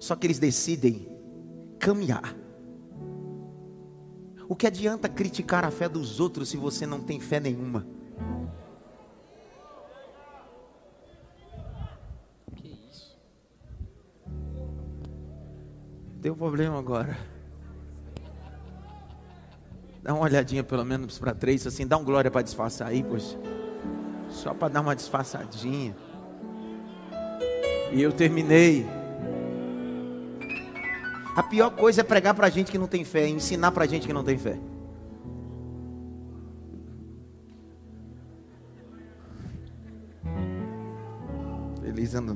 Só 0.02 0.18
que 0.18 0.28
eles 0.28 0.38
decidem 0.38 1.08
caminhar. 1.80 2.36
O 4.50 4.56
que 4.56 4.68
adianta 4.68 5.08
criticar 5.08 5.64
a 5.64 5.72
fé 5.72 5.88
dos 5.88 6.20
outros 6.20 6.50
se 6.50 6.58
você 6.58 6.86
não 6.86 7.00
tem 7.00 7.22
fé 7.22 7.40
nenhuma? 7.40 7.88
Deu 16.26 16.36
problema 16.36 16.80
agora. 16.80 17.16
Dá 20.02 20.12
uma 20.12 20.24
olhadinha 20.24 20.64
pelo 20.64 20.84
menos 20.84 21.20
para 21.20 21.36
três, 21.36 21.68
assim, 21.68 21.86
dá 21.86 21.98
um 21.98 22.04
glória 22.04 22.32
para 22.32 22.42
disfarçar 22.42 22.88
aí, 22.88 23.04
pois. 23.04 23.38
Só 24.28 24.52
para 24.52 24.70
dar 24.70 24.82
uma 24.82 24.96
disfarçadinha. 24.96 25.96
E 27.92 28.02
eu 28.02 28.12
terminei. 28.12 28.88
A 31.36 31.44
pior 31.44 31.70
coisa 31.70 32.02
é 32.02 32.04
pregar 32.04 32.34
para 32.34 32.50
gente 32.50 32.72
que 32.72 32.80
não 32.80 32.88
tem 32.88 33.04
fé, 33.06 33.28
ensinar 33.30 33.72
para 33.72 33.86
gente 33.86 34.08
que 34.08 34.14
não 34.14 34.24
tem 34.24 34.40
fé. 34.40 34.58
Feliz 41.84 42.16
ano 42.16 42.34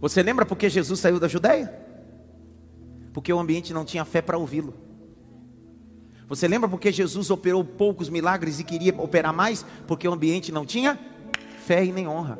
Você 0.00 0.22
lembra 0.22 0.46
porque 0.46 0.68
Jesus 0.68 0.98
saiu 0.98 1.20
da 1.20 1.28
Judéia? 1.28 1.72
Porque 3.12 3.32
o 3.32 3.38
ambiente 3.38 3.74
não 3.74 3.84
tinha 3.84 4.04
fé 4.04 4.22
para 4.22 4.38
ouvi-lo. 4.38 4.74
Você 6.26 6.46
lembra 6.46 6.68
porque 6.68 6.92
Jesus 6.92 7.30
operou 7.30 7.64
poucos 7.64 8.08
milagres 8.08 8.60
e 8.60 8.64
queria 8.64 8.94
operar 9.00 9.34
mais? 9.34 9.64
Porque 9.86 10.08
o 10.08 10.12
ambiente 10.12 10.52
não 10.52 10.64
tinha 10.64 10.98
fé 11.66 11.84
e 11.84 11.92
nem 11.92 12.06
honra. 12.06 12.38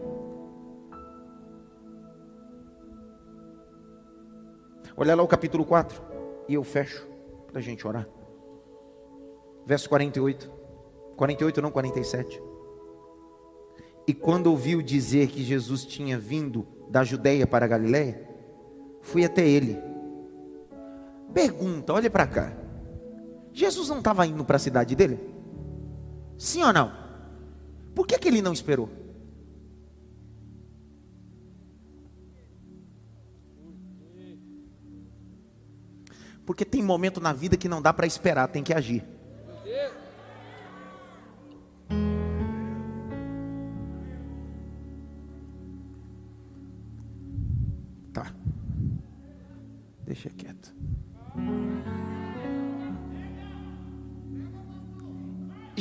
Olha 4.97 5.15
lá 5.15 5.23
o 5.23 5.29
capítulo 5.29 5.65
4. 5.65 6.01
E 6.49 6.55
eu 6.55 6.65
fecho 6.65 7.07
para 7.49 7.59
a 7.59 7.63
gente 7.63 7.87
orar. 7.87 8.09
Verso 9.67 9.89
48. 9.89 10.51
48, 11.17 11.61
não 11.61 11.71
47. 11.71 12.50
E 14.07 14.15
quando 14.15 14.49
ouviu 14.49 14.83
dizer 14.83 15.29
que 15.29 15.43
Jesus 15.43 15.85
tinha 15.85 16.19
vindo 16.19 16.67
da 16.89 17.05
Judéia 17.05 17.47
para 17.47 17.65
a 17.65 17.69
Galiléia, 17.69 18.29
fui 19.01 19.25
até 19.25 19.47
ele. 19.47 19.79
Pergunta, 21.33 21.93
olha 21.93 22.11
para 22.11 22.27
cá. 22.27 22.53
Jesus 23.53 23.89
não 23.89 23.99
estava 23.99 24.27
indo 24.27 24.45
para 24.45 24.57
a 24.57 24.61
cidade 24.61 24.95
dele? 24.95 25.19
Sim 26.37 26.63
ou 26.63 26.73
não? 26.73 26.93
Por 27.95 28.07
que, 28.07 28.19
que 28.19 28.29
ele 28.29 28.43
não 28.43 28.53
esperou? 28.53 28.89
Porque 36.45 36.65
tem 36.65 36.83
momento 36.83 37.21
na 37.21 37.33
vida 37.33 37.57
que 37.57 37.69
não 37.69 37.81
dá 37.81 37.93
para 37.93 38.07
esperar, 38.07 38.49
tem 38.49 38.63
que 38.63 38.75
agir. 38.75 39.05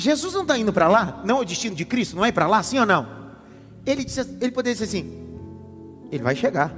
Jesus 0.09 0.33
não 0.33 0.41
está 0.41 0.57
indo 0.57 0.73
para 0.73 0.87
lá? 0.87 1.21
Não 1.23 1.37
é 1.37 1.41
o 1.41 1.45
destino 1.45 1.75
de 1.75 1.85
Cristo? 1.85 2.15
Não 2.15 2.25
é 2.25 2.31
para 2.31 2.47
lá? 2.47 2.63
Sim 2.63 2.79
ou 2.79 2.85
não? 2.85 3.07
Ele, 3.85 4.03
disse, 4.03 4.21
ele 4.21 4.51
poderia 4.51 4.73
dizer 4.73 4.85
assim: 4.85 5.27
ele 6.11 6.23
vai 6.23 6.35
chegar. 6.35 6.73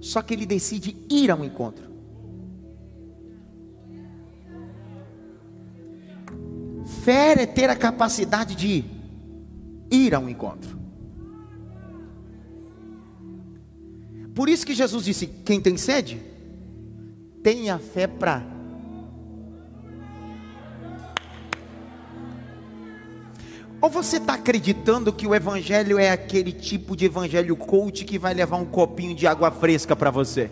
Só 0.00 0.22
que 0.22 0.32
ele 0.32 0.46
decide 0.46 0.96
ir 1.10 1.30
ao 1.30 1.44
encontro. 1.44 1.90
Fé 7.04 7.42
é 7.42 7.46
ter 7.46 7.68
a 7.68 7.76
capacidade 7.76 8.54
de 8.54 8.84
ir 9.90 10.14
a 10.14 10.18
um 10.18 10.28
encontro. 10.28 10.78
Por 14.34 14.48
isso 14.48 14.64
que 14.64 14.74
Jesus 14.74 15.04
disse: 15.04 15.26
quem 15.26 15.60
tem 15.60 15.76
sede, 15.76 16.22
tenha 17.42 17.78
fé 17.78 18.06
para. 18.06 18.59
Ou 23.80 23.88
você 23.88 24.18
está 24.18 24.34
acreditando 24.34 25.12
que 25.12 25.26
o 25.26 25.34
Evangelho 25.34 25.98
é 25.98 26.10
aquele 26.10 26.52
tipo 26.52 26.94
de 26.94 27.06
Evangelho 27.06 27.56
coach 27.56 28.04
que 28.04 28.18
vai 28.18 28.34
levar 28.34 28.56
um 28.56 28.66
copinho 28.66 29.14
de 29.14 29.26
água 29.26 29.50
fresca 29.50 29.96
para 29.96 30.10
você? 30.10 30.50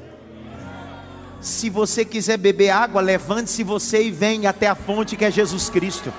Se 1.39 1.69
você 1.69 2.07
quiser 2.07 2.39
beber 2.39 2.71
água, 2.71 3.03
levante-se 3.03 3.63
você 3.63 4.05
e 4.05 4.11
venha 4.11 4.51
até 4.51 4.67
a 4.67 4.75
fonte 4.75 5.15
que 5.15 5.25
é 5.27 5.31
Jesus 5.31 5.69
Cristo. 5.69 6.13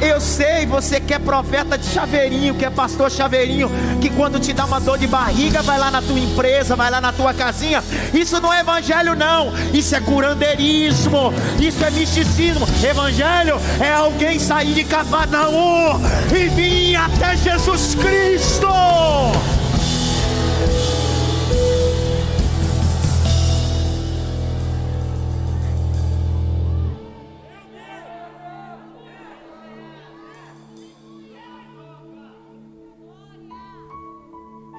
Eu 0.00 0.20
sei, 0.20 0.66
você 0.66 1.00
quer 1.00 1.20
profeta 1.20 1.78
de 1.78 1.86
chaveirinho, 1.86 2.54
quer 2.54 2.70
pastor 2.70 3.10
chaveirinho, 3.10 3.70
que 4.00 4.10
quando 4.10 4.38
te 4.38 4.52
dá 4.52 4.64
uma 4.64 4.80
dor 4.80 4.98
de 4.98 5.06
barriga, 5.06 5.62
vai 5.62 5.78
lá 5.78 5.90
na 5.90 6.02
tua 6.02 6.18
empresa, 6.18 6.76
vai 6.76 6.90
lá 6.90 7.00
na 7.00 7.12
tua 7.12 7.32
casinha. 7.32 7.82
Isso 8.12 8.40
não 8.40 8.52
é 8.52 8.60
evangelho, 8.60 9.14
não. 9.14 9.52
Isso 9.72 9.94
é 9.94 10.00
curandeirismo, 10.00 11.32
isso 11.58 11.84
é 11.84 11.90
misticismo. 11.90 12.66
Evangelho 12.82 13.60
é 13.80 13.92
alguém 13.92 14.38
sair 14.38 14.74
de 14.74 14.84
Cafarnaum 14.84 16.00
e 16.34 16.48
vir 16.48 16.96
até 16.96 17.36
Jesus 17.36 17.94
Cristo. 17.94 18.68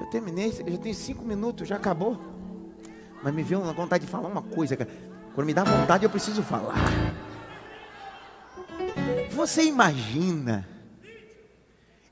Eu 0.06 0.10
terminei, 0.10 0.52
já 0.52 0.78
tem 0.78 0.92
cinco 0.92 1.24
minutos, 1.24 1.66
já 1.66 1.74
acabou. 1.74 2.16
Mas 3.24 3.34
me 3.34 3.42
veio 3.42 3.60
uma 3.60 3.72
vontade 3.72 4.06
de 4.06 4.10
falar 4.10 4.28
uma 4.28 4.40
coisa, 4.40 4.76
cara. 4.76 4.88
Quando 5.34 5.48
me 5.48 5.52
dá 5.52 5.64
vontade, 5.64 6.04
eu 6.04 6.10
preciso 6.10 6.44
falar. 6.44 6.76
Você 9.32 9.64
imagina? 9.64 10.66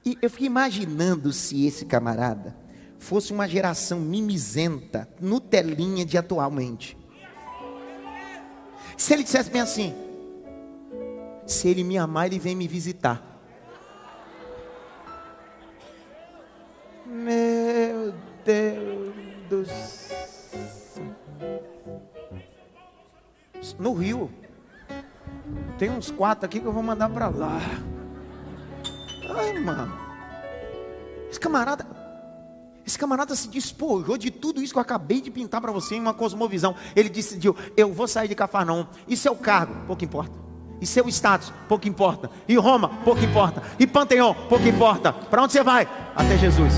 E 0.04 0.18
eu 0.20 0.28
fiquei 0.28 0.48
imaginando 0.48 1.32
se 1.32 1.64
esse 1.64 1.86
camarada 1.86 2.56
fosse 2.98 3.32
uma 3.32 3.46
geração 3.48 4.00
mimizenta, 4.00 5.08
Nutelinha 5.20 6.04
de 6.04 6.18
atualmente. 6.18 6.98
Se 8.96 9.12
ele 9.12 9.22
dissesse 9.22 9.50
bem 9.50 9.60
assim: 9.60 9.94
se 11.46 11.68
ele 11.68 11.84
me 11.84 11.96
amar, 11.96 12.26
ele 12.26 12.40
vem 12.40 12.56
me 12.56 12.66
visitar. 12.66 13.33
Meu 17.14 18.12
Deus 18.44 19.14
do 19.48 19.64
céu. 19.64 20.14
No 23.78 23.94
Rio. 23.94 24.28
Tem 25.78 25.90
uns 25.90 26.10
quatro 26.10 26.44
aqui 26.44 26.58
que 26.58 26.66
eu 26.66 26.72
vou 26.72 26.82
mandar 26.82 27.08
para 27.08 27.28
lá. 27.28 27.60
Ai, 29.36 29.58
mano. 29.60 29.96
Esse 31.30 31.38
camarada. 31.38 31.86
Esse 32.84 32.98
camarada 32.98 33.34
se 33.36 33.48
despojou 33.48 34.18
de 34.18 34.32
tudo 34.32 34.60
isso 34.60 34.72
que 34.72 34.78
eu 34.78 34.82
acabei 34.82 35.20
de 35.20 35.30
pintar 35.30 35.60
para 35.60 35.70
você 35.70 35.94
em 35.94 36.00
uma 36.00 36.14
cosmovisão. 36.14 36.74
Ele 36.96 37.08
decidiu: 37.08 37.56
eu 37.76 37.92
vou 37.92 38.08
sair 38.08 38.26
de 38.26 38.34
Cafarnaum. 38.34 38.86
E 39.06 39.16
seu 39.16 39.36
cargo? 39.36 39.86
Pouco 39.86 40.04
importa. 40.04 40.32
E 40.80 40.86
seu 40.86 41.08
status? 41.08 41.52
Pouco 41.68 41.88
importa. 41.88 42.28
E 42.48 42.56
Roma? 42.56 42.88
Pouco 43.04 43.24
importa. 43.24 43.62
E 43.78 43.86
Panteão? 43.86 44.34
Pouco 44.48 44.66
importa. 44.66 45.12
Para 45.12 45.44
onde 45.44 45.52
você 45.52 45.62
vai? 45.62 45.88
Até 46.16 46.36
Jesus. 46.36 46.74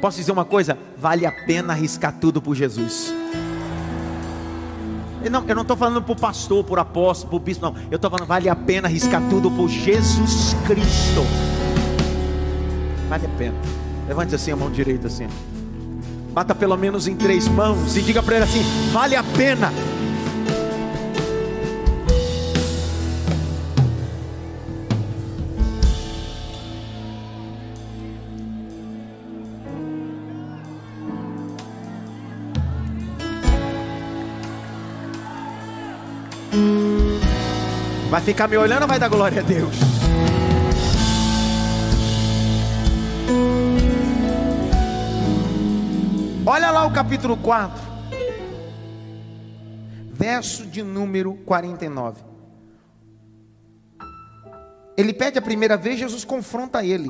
Posso 0.00 0.16
dizer 0.16 0.32
uma 0.32 0.44
coisa? 0.44 0.78
Vale 0.96 1.26
a 1.26 1.32
pena 1.32 1.72
arriscar 1.72 2.14
tudo 2.20 2.40
por 2.40 2.54
Jesus. 2.54 3.12
Eu 5.22 5.30
não 5.30 5.62
estou 5.62 5.76
falando 5.76 6.02
por 6.02 6.16
pastor, 6.16 6.64
por 6.64 6.78
apóstolo, 6.78 7.30
por 7.30 7.40
bispo, 7.40 7.66
não. 7.66 7.74
Eu 7.90 7.96
estou 7.96 8.10
falando, 8.10 8.26
vale 8.26 8.48
a 8.48 8.56
pena 8.56 8.88
arriscar 8.88 9.22
tudo 9.28 9.50
por 9.50 9.68
Jesus 9.68 10.56
Cristo. 10.66 11.26
Vale 13.08 13.26
a 13.26 13.28
pena. 13.36 13.54
Levante 14.08 14.34
assim 14.34 14.50
a 14.50 14.56
mão 14.56 14.70
direita 14.70 15.08
assim. 15.08 15.28
Bata 16.32 16.54
pelo 16.54 16.76
menos 16.76 17.06
em 17.06 17.14
três 17.14 17.46
mãos 17.48 17.96
e 17.96 18.00
diga 18.00 18.22
para 18.22 18.36
ele 18.36 18.44
assim: 18.44 18.62
vale 18.92 19.14
a 19.14 19.22
pena. 19.22 19.70
Vai 38.20 38.26
ficar 38.26 38.48
me 38.48 38.56
olhando 38.58 38.82
ou 38.82 38.88
vai 38.88 38.98
dar 38.98 39.08
glória 39.08 39.40
a 39.40 39.42
Deus? 39.42 39.74
Olha 46.44 46.70
lá 46.70 46.84
o 46.84 46.92
capítulo 46.92 47.34
4, 47.38 47.82
verso 50.10 50.66
de 50.66 50.82
número 50.82 51.32
49. 51.46 52.22
Ele 54.98 55.14
pede 55.14 55.38
a 55.38 55.42
primeira 55.42 55.78
vez, 55.78 55.98
Jesus 55.98 56.22
confronta 56.22 56.84
ele. 56.84 57.08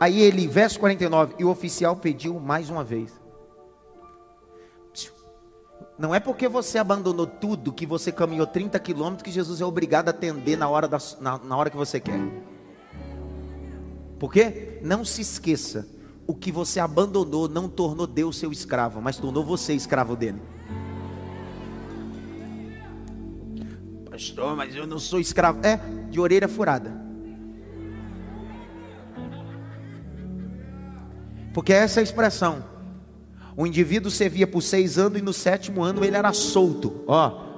Aí 0.00 0.20
ele, 0.20 0.48
verso 0.48 0.80
49, 0.80 1.36
e 1.38 1.44
o 1.44 1.50
oficial 1.50 1.94
pediu 1.94 2.40
mais 2.40 2.68
uma 2.68 2.82
vez. 2.82 3.21
Não 5.98 6.14
é 6.14 6.18
porque 6.18 6.48
você 6.48 6.78
abandonou 6.78 7.26
tudo, 7.26 7.72
que 7.72 7.86
você 7.86 8.10
caminhou 8.10 8.46
30 8.46 8.78
quilômetros, 8.78 9.22
que 9.22 9.30
Jesus 9.30 9.60
é 9.60 9.64
obrigado 9.64 10.08
a 10.08 10.10
atender 10.10 10.56
na 10.56 10.68
hora, 10.68 10.88
da, 10.88 10.98
na, 11.20 11.38
na 11.38 11.56
hora 11.56 11.70
que 11.70 11.76
você 11.76 12.00
quer. 12.00 12.20
Porque 14.18 14.78
não 14.82 15.04
se 15.04 15.20
esqueça, 15.20 15.86
o 16.26 16.34
que 16.34 16.50
você 16.50 16.80
abandonou 16.80 17.48
não 17.48 17.68
tornou 17.68 18.06
Deus 18.06 18.38
seu 18.38 18.52
escravo, 18.52 19.00
mas 19.00 19.18
tornou 19.18 19.44
você 19.44 19.74
escravo 19.74 20.16
dele. 20.16 20.40
Pastor, 24.10 24.56
mas 24.56 24.74
eu 24.74 24.86
não 24.86 24.98
sou 24.98 25.18
escravo. 25.20 25.60
É, 25.64 25.76
de 26.10 26.20
orelha 26.20 26.48
furada. 26.48 27.02
Porque 31.52 31.72
essa 31.72 32.00
é 32.00 32.02
a 32.02 32.04
expressão. 32.04 32.71
O 33.56 33.66
indivíduo 33.66 34.10
servia 34.10 34.46
por 34.46 34.62
seis 34.62 34.98
anos 34.98 35.18
e 35.18 35.22
no 35.22 35.32
sétimo 35.32 35.82
ano 35.82 36.04
ele 36.04 36.16
era 36.16 36.32
solto. 36.32 37.02
Ó, 37.06 37.52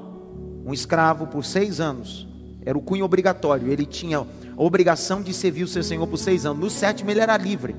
um 0.66 0.72
escravo 0.72 1.26
por 1.26 1.44
seis 1.44 1.80
anos. 1.80 2.26
Era 2.64 2.76
o 2.76 2.82
cunho 2.82 3.04
obrigatório. 3.04 3.70
Ele 3.70 3.86
tinha 3.86 4.18
a 4.18 4.26
obrigação 4.56 5.22
de 5.22 5.32
servir 5.32 5.64
o 5.64 5.68
seu 5.68 5.82
senhor 5.82 6.06
por 6.06 6.16
seis 6.16 6.44
anos. 6.44 6.58
No 6.58 6.70
sétimo 6.70 7.10
ele 7.10 7.20
era 7.20 7.36
livre. 7.36 7.76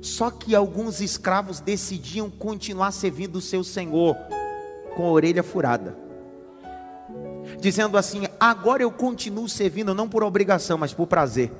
Só 0.00 0.30
que 0.30 0.54
alguns 0.54 1.00
escravos 1.00 1.60
decidiam 1.60 2.28
continuar 2.28 2.90
servindo 2.90 3.36
o 3.36 3.40
seu 3.40 3.62
senhor 3.62 4.16
com 4.96 5.06
a 5.06 5.10
orelha 5.10 5.42
furada. 5.42 5.96
Dizendo 7.60 7.96
assim: 7.96 8.24
agora 8.40 8.82
eu 8.82 8.90
continuo 8.90 9.48
servindo 9.48 9.94
não 9.94 10.08
por 10.08 10.22
obrigação, 10.22 10.76
mas 10.76 10.92
por 10.92 11.06
prazer 11.06 11.52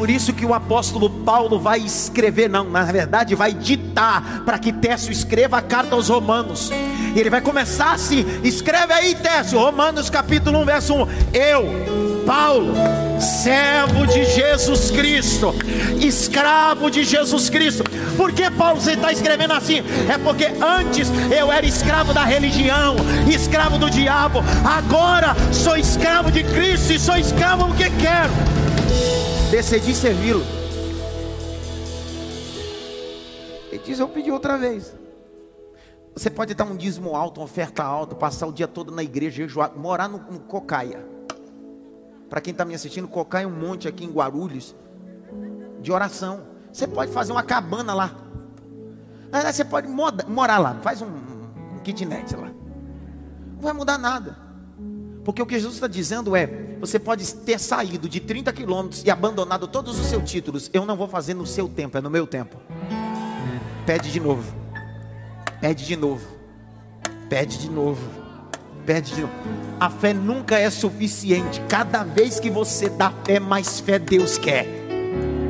por 0.00 0.08
isso 0.08 0.32
que 0.32 0.46
o 0.46 0.54
apóstolo 0.54 1.10
Paulo 1.10 1.60
vai 1.60 1.78
escrever, 1.78 2.48
não, 2.48 2.64
na 2.64 2.84
verdade 2.84 3.34
vai 3.34 3.52
ditar 3.52 4.42
para 4.46 4.58
que 4.58 4.72
Técio 4.72 5.12
escreva 5.12 5.58
a 5.58 5.60
carta 5.62 5.94
aos 5.94 6.08
Romanos. 6.08 6.70
E 7.14 7.20
ele 7.20 7.28
vai 7.28 7.42
começar 7.42 7.92
assim: 7.92 8.24
escreve 8.42 8.94
aí, 8.94 9.14
Técio, 9.14 9.58
Romanos 9.58 10.08
capítulo 10.08 10.58
1, 10.60 10.64
verso 10.64 10.94
1. 10.94 11.06
Eu, 11.34 12.24
Paulo, 12.26 12.72
servo 13.20 14.06
de 14.06 14.24
Jesus 14.24 14.90
Cristo, 14.90 15.54
escravo 16.00 16.90
de 16.90 17.04
Jesus 17.04 17.50
Cristo. 17.50 17.84
Por 18.16 18.32
que 18.32 18.50
Paulo 18.50 18.80
você 18.80 18.92
está 18.92 19.12
escrevendo 19.12 19.52
assim? 19.52 19.82
É 20.08 20.16
porque 20.16 20.46
antes 20.62 21.10
eu 21.30 21.52
era 21.52 21.66
escravo 21.66 22.14
da 22.14 22.24
religião, 22.24 22.96
escravo 23.30 23.76
do 23.76 23.90
diabo, 23.90 24.42
agora 24.64 25.36
sou 25.52 25.76
escravo 25.76 26.30
de 26.30 26.42
Cristo 26.42 26.90
e 26.90 26.98
sou 26.98 27.18
escravo 27.18 27.64
do 27.64 27.74
que 27.74 27.90
quero 27.90 28.30
decidi 29.50 29.94
servi-lo. 29.94 30.42
Ele 33.70 33.82
diz: 33.84 33.98
Eu 33.98 34.08
pedi 34.08 34.30
outra 34.30 34.56
vez. 34.56 34.94
Você 36.14 36.28
pode 36.28 36.54
dar 36.54 36.64
um 36.64 36.76
dízimo 36.76 37.14
alto, 37.14 37.40
uma 37.40 37.44
oferta 37.44 37.82
alta, 37.82 38.14
passar 38.14 38.46
o 38.46 38.52
dia 38.52 38.66
todo 38.66 38.92
na 38.92 39.02
igreja, 39.02 39.42
jejuar, 39.42 39.72
morar 39.76 40.08
no, 40.08 40.18
no 40.18 40.40
Cocaia. 40.40 41.04
Para 42.28 42.40
quem 42.40 42.52
está 42.52 42.64
me 42.64 42.74
assistindo, 42.74 43.08
Cocaia 43.08 43.44
é 43.44 43.46
um 43.46 43.50
monte 43.50 43.88
aqui 43.88 44.04
em 44.04 44.10
Guarulhos 44.10 44.74
de 45.80 45.92
oração. 45.92 46.42
Você 46.72 46.86
pode 46.86 47.12
fazer 47.12 47.32
uma 47.32 47.42
cabana 47.42 47.94
lá. 47.94 48.14
Você 49.52 49.64
pode 49.64 49.88
morar 49.88 50.58
lá, 50.58 50.74
faz 50.82 51.00
um, 51.00 51.06
um 51.06 51.78
kitnet 51.82 52.34
lá. 52.34 52.50
Não 53.54 53.62
vai 53.62 53.72
mudar 53.72 53.96
nada. 53.98 54.49
Porque 55.24 55.42
o 55.42 55.46
que 55.46 55.54
Jesus 55.54 55.74
está 55.74 55.86
dizendo 55.86 56.34
é: 56.34 56.46
você 56.80 56.98
pode 56.98 57.32
ter 57.34 57.58
saído 57.58 58.08
de 58.08 58.20
30 58.20 58.52
quilômetros 58.52 59.04
e 59.04 59.10
abandonado 59.10 59.68
todos 59.68 59.98
os 59.98 60.06
seus 60.06 60.28
títulos. 60.28 60.70
Eu 60.72 60.86
não 60.86 60.96
vou 60.96 61.08
fazer 61.08 61.34
no 61.34 61.46
seu 61.46 61.68
tempo, 61.68 61.98
é 61.98 62.00
no 62.00 62.10
meu 62.10 62.26
tempo. 62.26 62.56
Pede 63.86 64.10
de 64.10 64.20
novo. 64.20 64.54
Pede 65.60 65.84
de 65.84 65.96
novo. 65.96 66.26
Pede 67.28 67.58
de 67.58 67.70
novo. 67.70 68.00
Pede 68.86 69.14
de 69.14 69.20
novo. 69.20 69.32
A 69.78 69.90
fé 69.90 70.14
nunca 70.14 70.58
é 70.58 70.70
suficiente. 70.70 71.60
Cada 71.68 72.02
vez 72.02 72.40
que 72.40 72.50
você 72.50 72.88
dá 72.88 73.12
fé, 73.24 73.38
mais 73.38 73.80
fé 73.80 73.98
Deus 73.98 74.38
quer. 74.38 74.66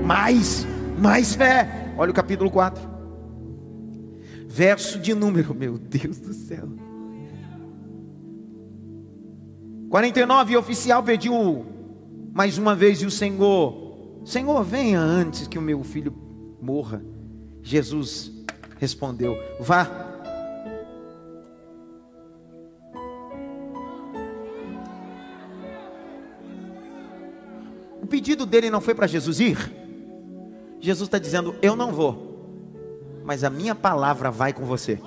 Mais, 0.04 0.66
mais 0.98 1.34
fé. 1.34 1.92
Olha 1.96 2.10
o 2.10 2.14
capítulo 2.14 2.50
4. 2.50 2.82
Verso 4.46 4.98
de 4.98 5.14
número, 5.14 5.54
meu 5.54 5.78
Deus 5.78 6.18
do 6.18 6.34
céu. 6.34 6.68
49, 9.90 10.56
o 10.56 10.60
oficial 10.60 11.02
pediu 11.02 11.66
mais 12.32 12.56
uma 12.56 12.76
vez, 12.76 13.02
e 13.02 13.06
o 13.06 13.10
Senhor, 13.10 14.20
Senhor, 14.24 14.62
venha 14.62 15.00
antes 15.00 15.48
que 15.48 15.58
o 15.58 15.62
meu 15.62 15.82
filho 15.82 16.14
morra. 16.62 17.02
Jesus 17.60 18.30
respondeu: 18.78 19.36
Vá. 19.58 19.90
O 28.00 28.06
pedido 28.06 28.46
dele 28.46 28.70
não 28.70 28.80
foi 28.80 28.94
para 28.94 29.08
Jesus 29.08 29.40
ir. 29.40 29.58
Jesus 30.78 31.08
está 31.08 31.18
dizendo: 31.18 31.56
Eu 31.60 31.74
não 31.74 31.90
vou, 31.90 33.20
mas 33.24 33.42
a 33.42 33.50
minha 33.50 33.74
palavra 33.74 34.30
vai 34.30 34.52
com 34.52 34.64
você 34.64 35.00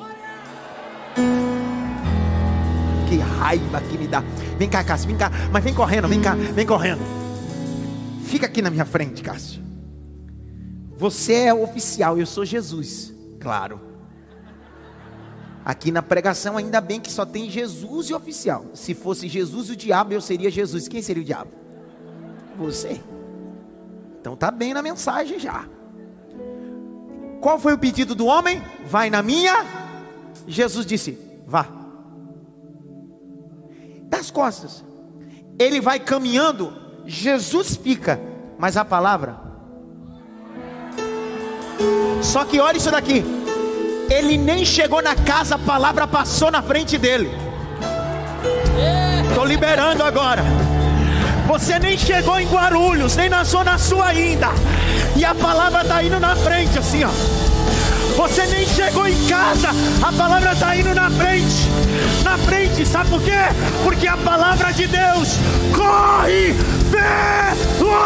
que 3.13 3.17
raiva 3.19 3.80
que 3.82 3.97
me 3.97 4.08
dá. 4.08 4.21
Vem 4.58 4.67
cá, 4.67 4.84
Cássio, 4.84 5.08
vem 5.08 5.17
cá. 5.17 5.32
Mas 5.52 5.63
vem 5.63 5.73
correndo, 5.73 6.08
vem 6.08 6.19
cá, 6.19 6.34
vem 6.34 6.65
correndo. 6.65 7.02
Fica 8.26 8.47
aqui 8.47 8.62
na 8.62 8.71
minha 8.71 8.86
frente, 8.86 9.21
Cássio. 9.21 9.62
Você 10.97 11.34
é 11.34 11.54
oficial, 11.54 12.17
eu 12.17 12.26
sou 12.26 12.43
Jesus. 12.43 13.13
Claro. 13.39 13.80
Aqui 15.63 15.91
na 15.91 16.02
pregação, 16.02 16.58
ainda 16.58 16.82
bem 16.82 16.99
que 16.99 17.12
só 17.12 17.26
tem 17.26 17.49
Jesus 17.49 18.10
e 18.10 18.13
oficial. 18.13 18.65
Se 18.73 18.93
fosse 18.95 19.28
Jesus 19.28 19.69
e 19.69 19.73
o 19.73 19.76
diabo, 19.76 20.13
eu 20.13 20.21
seria 20.21 20.49
Jesus. 20.49 20.88
Quem 20.88 21.02
seria 21.02 21.21
o 21.21 21.26
diabo? 21.26 21.52
Você. 22.58 22.99
Então 24.19 24.36
tá 24.36 24.49
bem 24.49 24.73
na 24.73 24.82
mensagem 24.82 25.39
já. 25.39 25.65
Qual 27.41 27.60
foi 27.60 27.73
o 27.73 27.78
pedido 27.78 28.15
do 28.15 28.26
homem? 28.26 28.62
Vai 28.86 29.10
na 29.10 29.21
minha. 29.21 29.65
Jesus 30.47 30.86
disse: 30.86 31.17
Vá 31.45 31.83
das 34.13 34.30
costas. 34.30 34.84
Ele 35.58 35.82
vai 35.82 35.99
caminhando, 35.99 36.73
Jesus 37.06 37.76
fica, 37.76 38.19
mas 38.60 38.78
a 38.78 38.86
palavra. 38.86 39.36
Só 42.21 42.45
que 42.45 42.60
olha 42.60 42.78
isso 42.78 42.91
daqui. 42.91 43.26
Ele 44.10 44.38
nem 44.38 44.63
chegou 44.63 45.02
na 45.02 45.15
casa, 45.15 45.56
a 45.56 45.58
palavra 45.58 46.07
passou 46.07 46.51
na 46.51 46.61
frente 46.61 46.97
dele. 46.97 47.30
Estou 49.30 49.45
liberando 49.45 50.03
agora. 50.03 50.43
Você 51.47 51.80
nem 51.80 51.97
chegou 51.97 52.39
em 52.39 52.47
Guarulhos, 52.47 53.16
nem 53.16 53.30
na 53.30 53.43
zona 53.43 53.78
sul 53.78 54.01
ainda. 54.01 54.49
E 55.16 55.26
a 55.26 55.34
palavra 55.34 55.82
está 55.82 56.03
indo 56.03 56.20
na 56.20 56.36
frente, 56.36 56.78
assim, 56.78 57.03
ó. 57.03 57.09
Você 58.16 58.45
nem 58.45 58.68
chegou 58.68 59.07
em 59.07 59.26
casa, 59.26 59.70
a 60.01 60.11
palavra 60.14 60.53
está 60.53 60.76
indo 60.76 60.93
na 60.93 61.09
frente. 61.09 61.70
Na 62.24 62.38
frente, 62.38 62.86
sabe 62.86 63.09
por 63.09 63.22
quê? 63.22 63.32
Porque 63.84 64.07
a 64.07 64.18
palavra 64.18 64.72
de 64.72 64.88
Deus 64.88 65.38
corre 65.76 66.55
velozmente. 67.80 68.03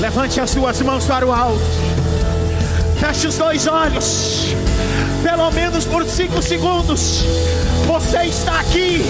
Levante 0.00 0.40
as 0.40 0.50
suas 0.50 0.80
mãos 0.82 1.04
para 1.04 1.26
o 1.26 1.32
alto. 1.32 1.60
Feche 2.98 3.28
os 3.28 3.38
dois 3.38 3.66
olhos. 3.66 4.54
Pelo 5.22 5.50
menos 5.50 5.84
por 5.84 6.04
cinco 6.04 6.42
segundos. 6.42 7.24
Você 7.86 8.24
está 8.24 8.60
aqui 8.60 9.04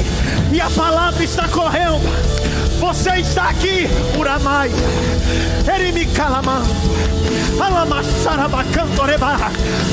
e 0.52 0.60
a 0.60 0.70
palavra 0.70 1.24
está 1.24 1.48
correndo. 1.48 2.00
Você 2.78 3.10
está 3.20 3.48
aqui, 3.48 3.88
me 5.92 6.06
calamando. 6.06 6.66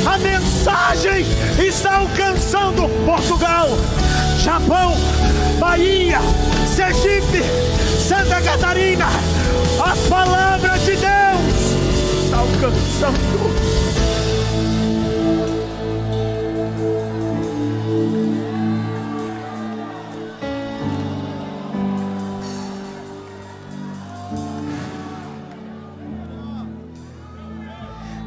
A 0.05 0.17
mensagem 0.17 1.25
está 1.57 1.97
alcançando 1.97 2.89
Portugal, 3.05 3.69
Japão, 4.39 4.93
Bahia, 5.59 6.19
Sergipe, 6.67 7.41
Santa 7.99 8.41
Catarina. 8.41 9.07
A 9.79 10.09
palavra 10.09 10.77
de 10.79 10.91
Deus 10.91 12.25
está 12.25 12.37
alcançando. 12.37 13.92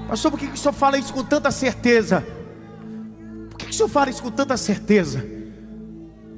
Pastor, 0.09 0.31
por 0.31 0.39
que, 0.39 0.47
que 0.47 0.55
o 0.55 0.57
senhor 0.57 0.73
fala 0.73 0.99
isso 0.99 1.13
com 1.13 1.25
tanta 1.25 1.51
certeza? 1.51 2.25
Por 3.51 3.59
que, 3.59 3.67
que 3.67 3.73
o 3.73 3.75
senhor 3.75 3.89
fala 3.89 4.11
isso 4.11 4.23
com 4.23 4.31
tanta 4.31 4.57
certeza? 4.57 5.25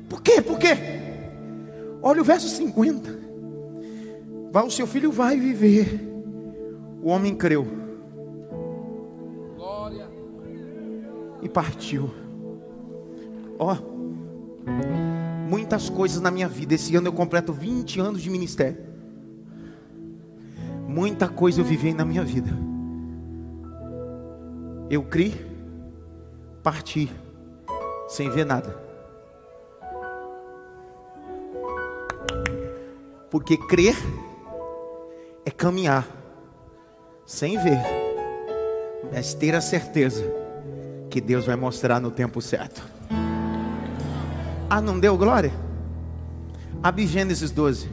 Por 0.09 0.23
quê? 0.23 0.41
Por 0.41 0.59
quê? 0.59 0.77
Olha 2.03 2.23
o 2.23 2.25
verso 2.25 2.49
50. 2.49 3.19
Vai, 4.51 4.67
o 4.67 4.71
seu 4.71 4.87
filho 4.87 5.13
vai 5.13 5.39
viver. 5.39 6.01
O 7.03 7.11
homem 7.11 7.35
creu. 7.35 7.67
Glória. 9.57 10.09
E 11.43 11.49
partiu. 11.49 12.11
Ó, 13.59 13.77
muitas 15.49 15.91
coisas 15.91 16.21
na 16.21 16.31
minha 16.31 16.49
vida. 16.49 16.75
Esse 16.75 16.97
ano 16.97 17.09
eu 17.09 17.13
completo 17.13 17.53
20 17.53 18.01
anos 18.01 18.23
de 18.23 18.31
ministério. 18.31 18.79
Muita 20.87 21.29
coisa 21.29 21.61
eu 21.61 21.65
vivi 21.65 21.93
na 21.93 22.05
minha 22.05 22.25
vida. 22.25 22.68
Eu 24.91 25.03
criei, 25.03 25.35
parti, 26.63 27.11
sem 28.09 28.31
ver 28.31 28.47
nada. 28.47 28.75
Porque 33.31 33.59
crer 33.59 33.95
é 35.45 35.51
caminhar, 35.51 36.07
sem 37.27 37.59
ver, 37.59 37.79
mas 39.13 39.35
ter 39.35 39.55
a 39.55 39.61
certeza 39.61 40.25
que 41.11 41.21
Deus 41.21 41.45
vai 41.45 41.57
mostrar 41.57 42.01
no 42.01 42.11
tempo 42.11 42.41
certo. 42.41 42.83
Ah, 44.71 44.81
não 44.81 44.99
deu 44.99 45.17
glória? 45.19 45.53
Abre 46.83 47.07
Gênesis 47.07 47.51
12. 47.51 47.91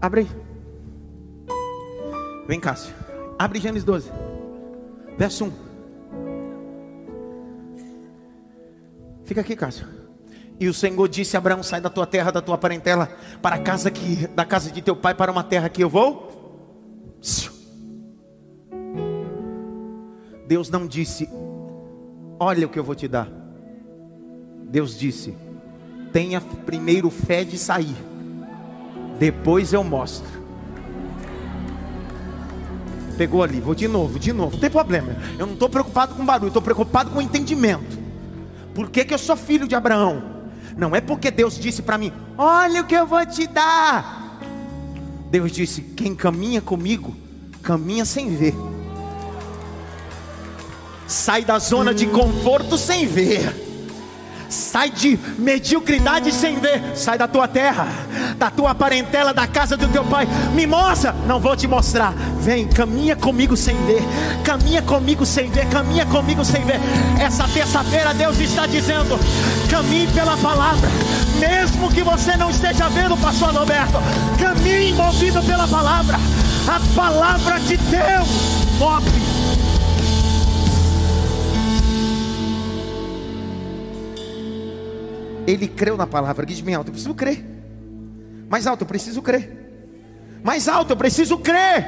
Abre 0.00 0.20
aí. 0.20 0.28
Vem, 2.46 2.60
Cássio. 2.60 2.94
Abre 3.38 3.60
Gênesis 3.60 3.84
12. 3.84 4.10
Verso 5.16 5.44
1. 5.44 5.69
Fica 9.30 9.42
aqui, 9.42 9.54
Cássio. 9.54 9.86
E 10.58 10.68
o 10.68 10.74
Senhor 10.74 11.08
disse 11.08 11.36
Abraão: 11.36 11.62
Sai 11.62 11.80
da 11.80 11.88
tua 11.88 12.04
terra, 12.04 12.32
da 12.32 12.42
tua 12.42 12.58
parentela, 12.58 13.08
para 13.40 13.54
a 13.54 13.58
casa 13.60 13.88
que, 13.88 14.26
da 14.26 14.44
casa 14.44 14.72
de 14.72 14.82
teu 14.82 14.96
pai, 14.96 15.14
para 15.14 15.30
uma 15.30 15.44
terra 15.44 15.68
que 15.68 15.84
eu 15.84 15.88
vou. 15.88 17.16
Deus 20.48 20.68
não 20.68 20.84
disse: 20.84 21.30
Olha 22.40 22.66
o 22.66 22.68
que 22.68 22.76
eu 22.76 22.82
vou 22.82 22.96
te 22.96 23.06
dar. 23.06 23.28
Deus 24.64 24.98
disse: 24.98 25.32
Tenha 26.12 26.40
primeiro 26.40 27.08
fé 27.08 27.44
de 27.44 27.56
sair, 27.56 27.94
depois 29.16 29.72
eu 29.72 29.84
mostro. 29.84 30.40
Pegou 33.16 33.44
ali, 33.44 33.60
vou 33.60 33.76
de 33.76 33.86
novo, 33.86 34.18
de 34.18 34.32
novo, 34.32 34.54
não 34.54 34.60
tem 34.60 34.70
problema. 34.70 35.14
Eu 35.38 35.46
não 35.46 35.54
estou 35.54 35.68
preocupado 35.68 36.16
com 36.16 36.26
barulho, 36.26 36.48
estou 36.48 36.60
preocupado 36.60 37.10
com 37.10 37.22
entendimento. 37.22 37.99
Por 38.74 38.90
que, 38.90 39.04
que 39.04 39.14
eu 39.14 39.18
sou 39.18 39.36
filho 39.36 39.66
de 39.66 39.74
Abraão? 39.74 40.40
Não 40.76 40.94
é 40.94 41.00
porque 41.00 41.30
Deus 41.30 41.58
disse 41.58 41.82
para 41.82 41.98
mim: 41.98 42.12
Olha 42.38 42.82
o 42.82 42.86
que 42.86 42.94
eu 42.94 43.06
vou 43.06 43.24
te 43.26 43.46
dar. 43.46 44.38
Deus 45.30 45.52
disse: 45.52 45.80
Quem 45.80 46.14
caminha 46.14 46.60
comigo, 46.60 47.16
caminha 47.62 48.04
sem 48.04 48.34
ver. 48.36 48.54
Sai 51.06 51.44
da 51.44 51.58
zona 51.58 51.92
de 51.92 52.06
conforto 52.06 52.78
sem 52.78 53.06
ver. 53.06 53.68
Sai 54.48 54.90
de 54.90 55.18
mediocridade 55.38 56.32
sem 56.32 56.58
ver. 56.58 56.96
Sai 56.96 57.18
da 57.18 57.28
tua 57.28 57.46
terra, 57.46 57.86
da 58.40 58.50
tua 58.50 58.74
parentela, 58.74 59.34
da 59.34 59.46
casa 59.46 59.76
do 59.76 59.86
teu 59.88 60.02
pai. 60.02 60.26
Me 60.54 60.66
mostra. 60.66 61.14
Não 61.26 61.38
vou 61.38 61.54
te 61.54 61.68
mostrar. 61.68 62.14
Vem, 62.40 62.66
caminha 62.66 63.14
comigo 63.14 63.54
sem 63.54 63.76
ver. 63.84 64.02
Caminha 64.42 64.80
comigo 64.80 65.26
sem 65.26 65.50
ver. 65.50 65.68
Caminha 65.68 66.06
comigo 66.06 66.42
sem 66.42 66.64
ver. 66.64 66.80
Essa 67.20 67.46
terça-feira 67.46 68.14
Deus 68.14 68.40
está 68.40 68.66
dizendo: 68.66 69.20
caminhe 69.68 70.06
pela 70.08 70.38
palavra. 70.38 70.88
Mesmo 71.38 71.90
que 71.90 72.02
você 72.02 72.34
não 72.36 72.50
esteja 72.50 72.88
vendo, 72.88 73.16
pastor 73.18 73.54
Roberto, 73.54 73.98
caminhe 74.38 74.94
movido 74.94 75.42
pela 75.42 75.68
palavra. 75.68 76.18
A 76.66 76.80
palavra 76.96 77.60
de 77.60 77.76
Deus 77.76 78.28
move 78.78 79.10
Ele 85.46 85.66
creu 85.66 85.96
na 85.96 86.06
palavra. 86.06 86.46
Diz 86.46 86.60
bem 86.60 86.74
alto, 86.74 86.88
eu 86.88 86.92
preciso 86.92 87.14
crer. 87.14 87.59
Mais 88.50 88.66
alto, 88.66 88.82
eu 88.82 88.86
preciso 88.88 89.22
crer. 89.22 89.48
Mais 90.42 90.66
alto, 90.66 90.90
eu 90.90 90.96
preciso 90.96 91.38
crer. 91.38 91.86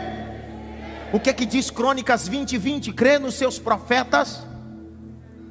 O 1.12 1.18
que 1.18 1.28
é 1.28 1.32
que 1.32 1.44
diz 1.44 1.72
Crônicas 1.72 2.28
20, 2.28 2.56
20? 2.56 2.92
Crê 2.92 3.18
nos 3.18 3.34
seus 3.34 3.58
profetas. 3.58 4.46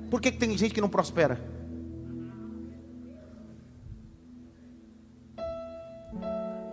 Por 0.09 0.21
que, 0.21 0.31
que 0.31 0.37
tem 0.37 0.57
gente 0.57 0.73
que 0.73 0.79
não 0.79 0.87
prospera? 0.87 1.37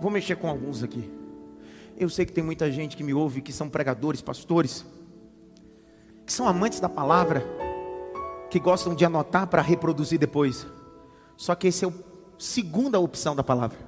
Vou 0.01 0.09
mexer 0.09 0.37
com 0.37 0.49
alguns 0.49 0.85
aqui. 0.85 1.11
Eu 1.97 2.09
sei 2.09 2.25
que 2.25 2.33
tem 2.33 2.45
muita 2.45 2.71
gente 2.71 2.97
que 2.97 3.03
me 3.03 3.13
ouve 3.13 3.41
que 3.41 3.53
são 3.53 3.69
pregadores, 3.69 4.23
pastores, 4.23 4.87
que 6.25 6.33
são 6.33 6.47
amantes 6.47 6.79
da 6.79 6.89
palavra, 6.89 7.43
que 8.49 8.61
gostam 8.61 8.95
de 8.95 9.05
anotar 9.05 9.49
para 9.49 9.63
reproduzir 9.63 10.17
depois. 10.17 10.65
Só 11.37 11.57
que 11.57 11.67
essa 11.67 11.87
é 11.87 11.89
a 11.89 11.93
segunda 12.39 13.01
opção 13.01 13.35
da 13.35 13.43
palavra. 13.43 13.88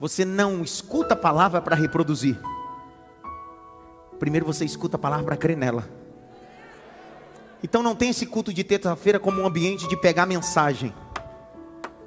Você 0.00 0.24
não 0.24 0.62
escuta 0.62 1.14
a 1.14 1.16
palavra 1.16 1.60
para 1.60 1.76
reproduzir. 1.76 2.38
Primeiro 4.18 4.44
você 4.44 4.64
escuta 4.64 4.96
a 4.96 4.98
palavra 4.98 5.24
para 5.24 5.36
crer 5.36 5.56
nela. 5.56 5.88
Então 7.62 7.82
não 7.82 7.94
tem 7.94 8.10
esse 8.10 8.26
culto 8.26 8.52
de 8.52 8.64
terça-feira 8.64 9.18
como 9.18 9.40
um 9.40 9.46
ambiente 9.46 9.88
de 9.88 9.96
pegar 9.96 10.26
mensagem. 10.26 10.92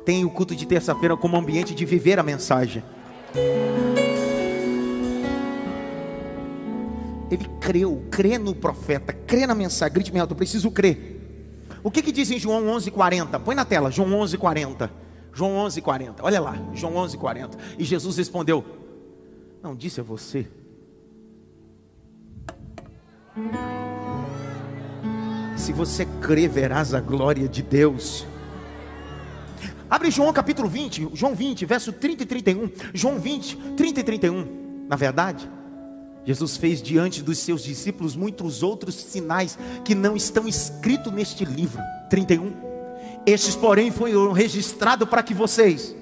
Tem 0.06 0.24
o 0.24 0.30
culto 0.30 0.56
de 0.56 0.66
terça-feira 0.66 1.18
como 1.18 1.36
um 1.36 1.40
ambiente 1.40 1.74
de 1.74 1.86
viver 1.86 2.20
a 2.20 2.24
mensagem. 2.24 2.84
Ele 7.30 7.50
creu, 7.60 8.06
crê 8.10 8.38
no 8.38 8.56
profeta, 8.56 9.14
crê 9.14 9.46
na 9.48 9.56
mensagem. 9.56 9.94
Grite 9.94 10.14
me 10.14 10.20
alto, 10.20 10.32
eu 10.32 10.38
preciso 10.38 10.72
crer. 10.72 11.16
O 11.84 11.92
que, 11.92 12.02
que 12.02 12.12
diz 12.12 12.32
em 12.32 12.40
João 12.40 12.66
11:40? 12.68 13.40
Põe 13.40 13.56
na 13.56 13.66
tela, 13.66 13.90
João 13.90 14.10
11:40. 14.10 14.90
João 15.38 15.56
11:40. 15.68 16.16
Olha 16.24 16.42
lá, 16.42 16.56
João 16.74 16.96
11:40. 16.96 17.60
E 17.78 17.84
Jesus 17.84 18.18
respondeu: 18.18 18.66
Não 19.62 19.76
disse 19.76 20.00
a 20.00 20.04
você. 20.04 20.48
Se 25.56 25.72
você 25.72 26.06
crer, 26.22 26.50
verás 26.50 26.96
a 26.96 27.00
glória 27.00 27.48
de 27.48 27.62
Deus. 27.62 28.26
Abre 29.88 30.10
João 30.10 30.34
capítulo 30.34 30.68
20, 30.68 31.12
João 31.14 31.36
20, 31.36 31.66
verso 31.66 31.94
30 31.94 32.24
e 32.24 32.26
31. 32.26 32.72
João 32.96 33.20
20, 33.20 33.58
30 33.78 34.00
e 34.00 34.04
31. 34.04 34.86
Na 34.90 34.96
verdade, 34.96 35.48
Jesus 36.26 36.58
fez 36.58 36.82
diante 36.82 37.22
dos 37.22 37.38
seus 37.38 37.64
discípulos 37.64 38.16
muitos 38.16 38.64
outros 38.64 38.96
sinais 38.96 39.58
que 39.86 39.94
não 39.94 40.16
estão 40.16 40.48
escritos 40.48 41.14
neste 41.14 41.46
livro. 41.46 41.82
31. 42.10 42.67
Estes, 43.28 43.58
porém, 43.58 43.92
foram 43.92 44.32
registrados 44.32 45.06
para 45.10 45.22
que 45.22 45.34
vocês. 45.34 45.94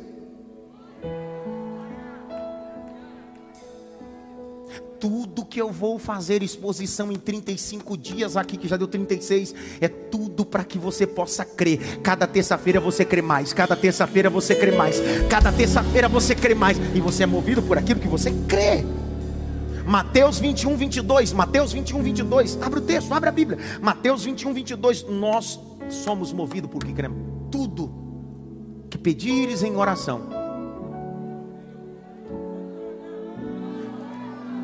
Tudo 4.99 5.43
que 5.43 5.59
eu 5.59 5.71
vou 5.71 5.97
fazer 5.97 6.43
exposição 6.43 7.11
em 7.11 7.15
35 7.15 7.97
dias 7.97 8.37
aqui, 8.37 8.57
que 8.57 8.67
já 8.67 8.77
deu 8.77 8.87
36, 8.87 9.55
é 9.81 9.87
tudo 9.87 10.45
para 10.45 10.63
que 10.63 10.77
você 10.77 11.07
possa 11.07 11.43
crer. 11.43 11.99
Cada 12.03 12.27
terça-feira 12.27 12.79
você 12.79 13.03
crê 13.03 13.23
mais, 13.23 13.51
cada 13.53 13.75
terça-feira 13.75 14.29
você 14.29 14.53
crê 14.53 14.71
mais, 14.71 15.01
cada 15.27 15.51
terça-feira 15.51 16.07
você 16.07 16.35
crê 16.35 16.53
mais, 16.53 16.77
e 16.93 17.01
você 17.01 17.23
é 17.23 17.25
movido 17.25 17.63
por 17.63 17.75
aquilo 17.75 17.99
que 17.99 18.07
você 18.07 18.31
crê. 18.47 18.85
Mateus 19.83 20.39
21, 20.39 20.77
22. 20.77 21.33
Mateus 21.33 21.71
21, 21.71 22.03
22. 22.03 22.61
Abre 22.61 22.79
o 22.79 22.81
texto, 22.83 23.11
abre 23.11 23.29
a 23.29 23.31
Bíblia. 23.31 23.59
Mateus 23.81 24.23
21, 24.23 24.53
22. 24.53 25.03
Nós 25.03 25.59
somos 25.89 26.33
movidos 26.33 26.69
por 26.69 26.83
que 26.83 26.93
queremos. 26.93 27.17
Tudo 27.51 27.89
que 28.89 28.97
pedires 28.97 29.63
em 29.63 29.75
oração. 29.75 30.21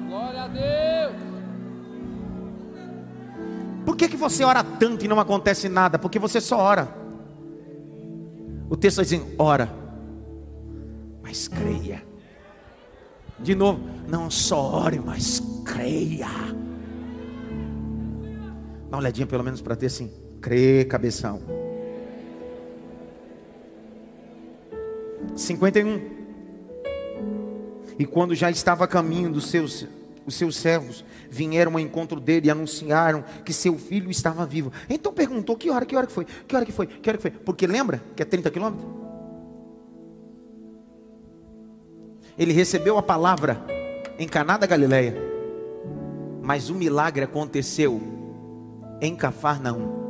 Glória 0.08 0.44
a 0.44 0.48
Deus. 0.48 1.16
Por 3.86 3.96
que, 3.96 4.08
que 4.08 4.18
você 4.18 4.44
ora 4.44 4.64
tanto 4.64 5.04
e 5.04 5.08
não 5.08 5.20
acontece 5.20 5.68
nada? 5.68 5.98
Porque 5.98 6.20
você 6.20 6.40
só 6.40 6.58
ora. 6.58 6.88
O 8.70 8.78
texto 8.78 9.02
dizendo: 9.02 9.28
ora, 9.38 9.70
mas 11.22 11.48
creia. 11.48 12.04
De 13.40 13.56
novo, 13.56 13.82
não 14.08 14.30
só 14.30 14.84
ore, 14.84 15.00
mas 15.00 15.42
creia. 15.66 16.28
Dá 18.90 18.98
uma 18.98 19.00
olhadinha 19.00 19.26
pelo 19.26 19.44
menos 19.44 19.62
para 19.62 19.76
ter 19.76 19.88
assim, 19.88 20.12
crê, 20.42 20.84
cabeção. 20.84 21.40
51. 25.36 26.02
E 28.00 28.06
quando 28.06 28.34
já 28.34 28.50
estava 28.50 28.84
a 28.86 28.88
caminho 28.88 29.32
dos 29.32 29.48
seus, 29.48 29.88
os 30.26 30.36
seus 30.36 30.56
servos 30.56 31.06
vieram 31.30 31.74
ao 31.74 31.80
encontro 31.80 32.20
dele 32.20 32.48
e 32.48 32.50
anunciaram 32.50 33.24
que 33.46 33.54
seu 33.54 33.78
filho 33.78 34.10
estava 34.10 34.46
vivo. 34.46 34.72
Então 34.90 35.14
perguntou: 35.14 35.56
que 35.56 35.70
hora, 35.70 35.86
que 35.86 35.96
hora 35.96 36.08
que 36.08 36.14
foi? 36.14 36.26
Que 36.26 36.56
hora 36.56 36.66
que 36.66 36.72
foi? 36.72 36.88
Que 36.88 37.10
hora 37.10 37.18
que 37.18 37.22
foi? 37.22 37.32
Porque 37.32 37.68
lembra 37.68 38.02
que 38.16 38.24
é 38.24 38.26
30 38.26 38.50
quilômetros? 38.50 38.90
Ele 42.38 42.54
recebeu 42.54 42.98
a 42.98 43.04
palavra 43.04 43.64
em 44.18 44.28
Caná 44.28 44.58
da 44.58 44.66
Galileia, 44.66 45.16
mas 46.42 46.70
o 46.70 46.76
milagre 46.76 47.24
aconteceu 47.24 48.02
em 49.00 49.16
Cafarnaum. 49.16 50.01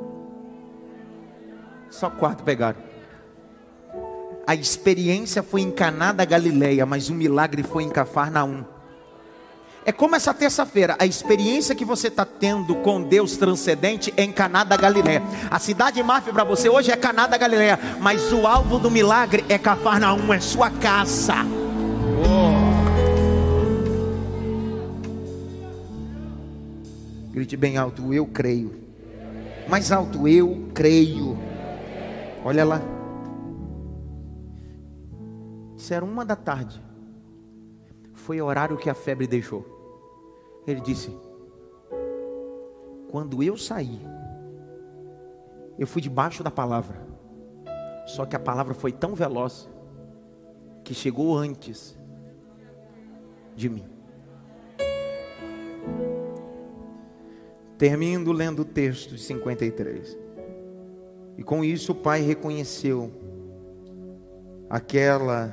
Só 1.92 2.10
quatro 2.10 2.44
pegaram. 2.44 2.80
A 4.48 4.56
experiência 4.56 5.44
foi 5.44 5.62
em 5.62 5.70
Caná 5.70 6.12
da 6.12 6.26
Galileia, 6.26 6.86
mas 6.86 7.10
o 7.10 7.14
milagre 7.14 7.62
foi 7.62 7.84
em 7.84 7.90
Cafarnaum. 7.90 8.66
É 9.84 9.92
como 9.92 10.16
essa 10.16 10.34
terça-feira, 10.34 10.96
a 11.00 11.06
experiência 11.06 11.76
que 11.76 11.84
você 11.84 12.08
está 12.08 12.24
tendo 12.24 12.76
com 12.76 13.02
Deus 13.02 13.36
transcendente 13.36 14.14
é 14.16 14.24
em 14.24 14.32
Caná 14.32 14.64
da 14.64 14.78
Galileia. 14.78 15.22
A 15.50 15.60
cidade 15.60 16.02
máfia 16.02 16.32
para 16.32 16.44
você 16.44 16.70
hoje 16.70 16.92
é 16.92 16.96
Caná 16.96 17.28
da 17.28 17.38
Galileia, 17.38 17.80
mas 18.00 18.32
o 18.32 18.48
alvo 18.48 18.80
do 18.80 18.90
milagre 18.90 19.44
é 19.50 19.58
Cafarnaum, 19.58 20.34
é 20.34 20.40
sua 20.40 20.70
casa. 20.70 21.36
Grite 27.32 27.58
bem 27.58 27.78
alto, 27.78 28.14
eu 28.14 28.26
creio. 28.28 28.76
Mais 29.68 29.92
alto, 29.92 30.28
eu 30.28 30.70
creio. 30.74 31.51
Olha 32.44 32.66
lá. 32.66 32.82
Isso 35.78 35.94
era 35.94 36.04
uma 36.04 36.26
da 36.26 36.36
tarde. 36.36 36.82
Foi 38.14 38.42
o 38.42 38.46
horário 38.46 38.78
que 38.78 38.90
a 38.90 38.94
febre 38.94 39.28
deixou. 39.28 39.66
Ele 40.66 40.82
disse: 40.82 41.16
Quando 43.10 43.42
eu 43.44 43.58
saí, 43.58 44.02
eu 45.78 45.88
fui 45.88 46.02
debaixo 46.02 46.44
da 46.44 46.52
palavra. 46.52 47.02
Só 48.08 48.26
que 48.26 48.36
a 48.36 48.40
palavra 48.40 48.74
foi 48.74 48.92
tão 48.92 49.16
veloz 49.16 49.70
que 50.84 50.94
chegou 50.94 51.38
antes 51.38 51.98
de 53.56 53.70
mim. 53.70 53.86
Termino 57.78 58.32
lendo 58.32 58.62
o 58.62 58.66
texto 58.66 59.16
de 59.16 59.22
53. 59.22 60.31
E 61.42 61.44
com 61.44 61.66
isso 61.66 61.94
o 61.94 61.96
pai 61.96 62.22
reconheceu 62.22 63.12
aquela 64.70 65.52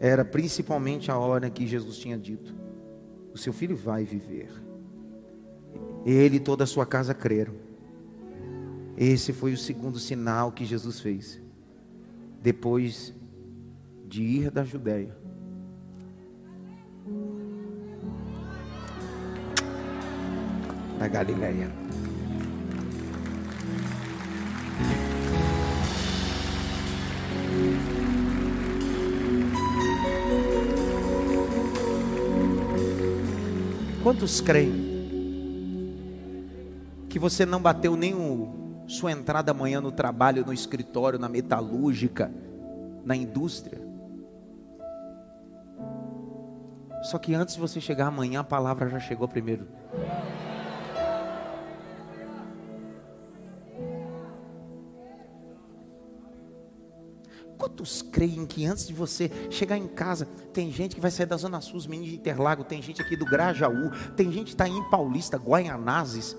era 0.00 0.24
principalmente 0.24 1.08
a 1.08 1.16
hora 1.16 1.48
que 1.48 1.64
Jesus 1.68 1.96
tinha 1.96 2.18
dito: 2.18 2.52
O 3.32 3.38
seu 3.38 3.52
filho 3.52 3.76
vai 3.76 4.02
viver. 4.02 4.50
Ele 6.04 6.38
e 6.38 6.40
toda 6.40 6.64
a 6.64 6.66
sua 6.66 6.84
casa 6.84 7.14
creram. 7.14 7.54
Esse 8.96 9.32
foi 9.32 9.52
o 9.52 9.56
segundo 9.56 10.00
sinal 10.00 10.50
que 10.50 10.64
Jesus 10.64 10.98
fez. 10.98 11.40
Depois 12.42 13.14
de 14.04 14.20
ir 14.24 14.50
da 14.50 14.64
Judéia. 14.64 15.16
Da 20.98 21.06
Galileia. 21.06 21.85
Quantos 34.06 34.40
creem 34.40 34.72
que 37.08 37.18
você 37.18 37.44
não 37.44 37.60
bateu 37.60 37.96
nem 37.96 38.14
o, 38.14 38.84
sua 38.86 39.10
entrada 39.10 39.50
amanhã 39.50 39.80
no 39.80 39.90
trabalho, 39.90 40.46
no 40.46 40.52
escritório, 40.52 41.18
na 41.18 41.28
metalúrgica, 41.28 42.30
na 43.04 43.16
indústria? 43.16 43.80
Só 47.02 47.18
que 47.18 47.34
antes 47.34 47.56
de 47.56 47.60
você 47.60 47.80
chegar 47.80 48.06
amanhã, 48.06 48.42
a 48.42 48.44
palavra 48.44 48.88
já 48.88 49.00
chegou 49.00 49.26
primeiro. 49.26 49.66
Quantos 57.86 58.02
creem 58.02 58.44
que 58.44 58.66
antes 58.66 58.88
de 58.88 58.92
você 58.92 59.30
chegar 59.48 59.78
em 59.78 59.86
casa, 59.86 60.26
tem 60.52 60.72
gente 60.72 60.96
que 60.96 61.00
vai 61.00 61.08
sair 61.08 61.26
da 61.26 61.36
Zona 61.36 61.60
Sul, 61.60 61.76
os 61.76 61.86
meninos 61.86 62.10
de 62.10 62.16
Interlago, 62.16 62.64
tem 62.64 62.82
gente 62.82 63.00
aqui 63.00 63.16
do 63.16 63.24
Grajaú, 63.24 63.92
tem 64.16 64.32
gente 64.32 64.46
que 64.46 64.54
está 64.54 64.68
em 64.68 64.82
Paulista, 64.90 65.36
Guaianazes. 65.36 66.36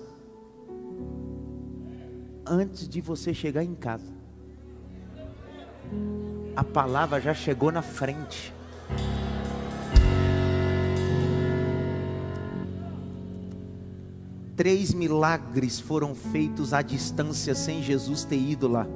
Antes 2.44 2.86
de 2.86 3.00
você 3.00 3.32
chegar 3.32 3.64
em 3.64 3.74
casa, 3.74 4.12
a 6.54 6.62
palavra 6.62 7.18
já 7.18 7.32
chegou 7.32 7.72
na 7.72 7.80
frente. 7.80 8.52
Três 14.54 14.92
milagres 14.92 15.80
foram 15.80 16.14
feitos 16.14 16.74
à 16.74 16.82
distância 16.82 17.54
sem 17.54 17.82
Jesus 17.82 18.22
ter 18.24 18.36
ido 18.36 18.68
lá. 18.68 18.86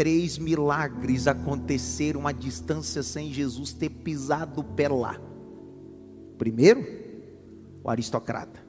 Três 0.00 0.38
milagres 0.38 1.26
aconteceram 1.26 2.26
à 2.26 2.32
distância 2.32 3.02
sem 3.02 3.30
Jesus 3.30 3.74
ter 3.74 3.90
pisado 3.90 4.64
pé 4.64 4.88
lá. 4.88 5.20
Primeiro, 6.38 6.86
o 7.84 7.90
aristocrata. 7.90 8.64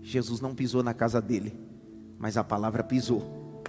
Jesus 0.00 0.40
não 0.40 0.54
pisou 0.54 0.82
na 0.82 0.94
casa 0.94 1.20
dele, 1.20 1.54
mas 2.18 2.38
a 2.38 2.42
palavra 2.42 2.82
pisou. 2.82 3.62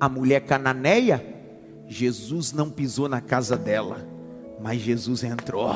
A 0.00 0.08
mulher 0.08 0.40
cananeia, 0.46 1.22
Jesus 1.86 2.50
não 2.50 2.70
pisou 2.70 3.10
na 3.10 3.20
casa 3.20 3.58
dela, 3.58 4.08
mas 4.58 4.80
Jesus 4.80 5.22
entrou. 5.22 5.68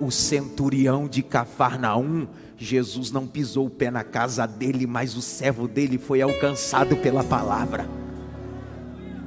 O 0.00 0.10
centurião 0.10 1.06
de 1.06 1.22
Cafarnaum, 1.22 2.26
Jesus 2.56 3.10
não 3.10 3.26
pisou 3.26 3.66
o 3.66 3.70
pé 3.70 3.90
na 3.90 4.02
casa 4.02 4.46
dele, 4.46 4.86
mas 4.86 5.14
o 5.14 5.20
servo 5.20 5.68
dele 5.68 5.98
foi 5.98 6.22
alcançado 6.22 6.96
pela 6.96 7.22
palavra. 7.22 7.86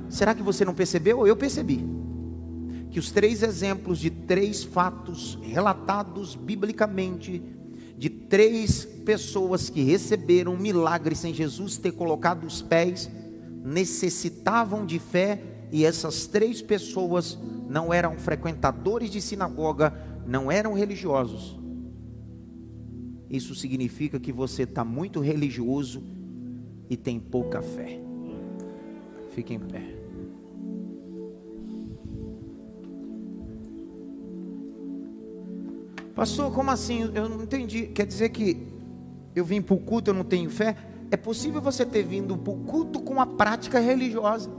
Será 0.09 0.33
que 0.33 0.41
você 0.41 0.65
não 0.65 0.73
percebeu? 0.73 1.27
Eu 1.27 1.35
percebi. 1.35 1.85
Que 2.89 2.99
os 2.99 3.11
três 3.11 3.43
exemplos 3.43 3.99
de 3.99 4.09
três 4.09 4.63
fatos 4.63 5.37
relatados 5.43 6.35
biblicamente, 6.35 7.41
de 7.95 8.09
três 8.09 8.83
pessoas 8.83 9.69
que 9.69 9.83
receberam 9.83 10.57
milagres 10.57 11.19
sem 11.19 11.33
Jesus 11.33 11.77
ter 11.77 11.91
colocado 11.91 12.45
os 12.45 12.63
pés, 12.63 13.09
necessitavam 13.63 14.85
de 14.85 14.97
fé, 14.97 15.39
e 15.71 15.85
essas 15.85 16.27
três 16.27 16.61
pessoas 16.61 17.37
não 17.67 17.91
eram 17.91 18.17
frequentadores 18.17 19.09
de 19.09 19.19
sinagoga, 19.19 19.93
não 20.25 20.51
eram 20.51 20.73
religiosos, 20.73 21.59
isso 23.29 23.55
significa 23.55 24.19
que 24.19 24.31
você 24.31 24.61
está 24.61 24.85
muito 24.85 25.19
religioso 25.19 26.03
e 26.89 26.95
tem 26.95 27.19
pouca 27.19 27.61
fé. 27.63 27.99
Fique 29.31 29.55
em 29.55 29.59
pé. 29.59 29.81
Pastor, 36.13 36.53
como 36.53 36.69
assim? 36.69 37.09
Eu 37.15 37.27
não 37.27 37.41
entendi. 37.41 37.87
Quer 37.87 38.05
dizer 38.05 38.29
que 38.29 38.67
eu 39.35 39.43
vim 39.43 39.63
para 39.63 39.73
o 39.73 39.79
culto, 39.79 40.11
eu 40.11 40.13
não 40.13 40.23
tenho 40.23 40.49
fé? 40.51 40.77
É 41.09 41.17
possível 41.17 41.59
você 41.59 41.83
ter 41.85 42.03
vindo 42.03 42.37
para 42.37 42.53
o 42.53 42.57
culto 42.57 43.01
com 43.01 43.19
a 43.19 43.25
prática 43.25 43.79
religiosa. 43.79 44.49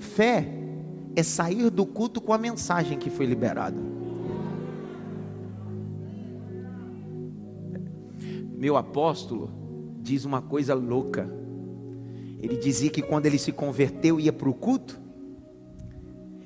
Fé 0.00 0.48
é 1.14 1.22
sair 1.22 1.70
do 1.70 1.86
culto 1.86 2.20
com 2.20 2.32
a 2.32 2.38
mensagem 2.38 2.98
que 2.98 3.10
foi 3.10 3.26
liberada. 3.26 3.99
Meu 8.60 8.76
apóstolo 8.76 9.50
diz 10.02 10.26
uma 10.26 10.42
coisa 10.42 10.74
louca. 10.74 11.26
Ele 12.38 12.58
dizia 12.58 12.90
que 12.90 13.00
quando 13.00 13.24
ele 13.24 13.38
se 13.38 13.52
converteu 13.52 14.20
ia 14.20 14.34
para 14.34 14.50
o 14.50 14.52
culto, 14.52 15.00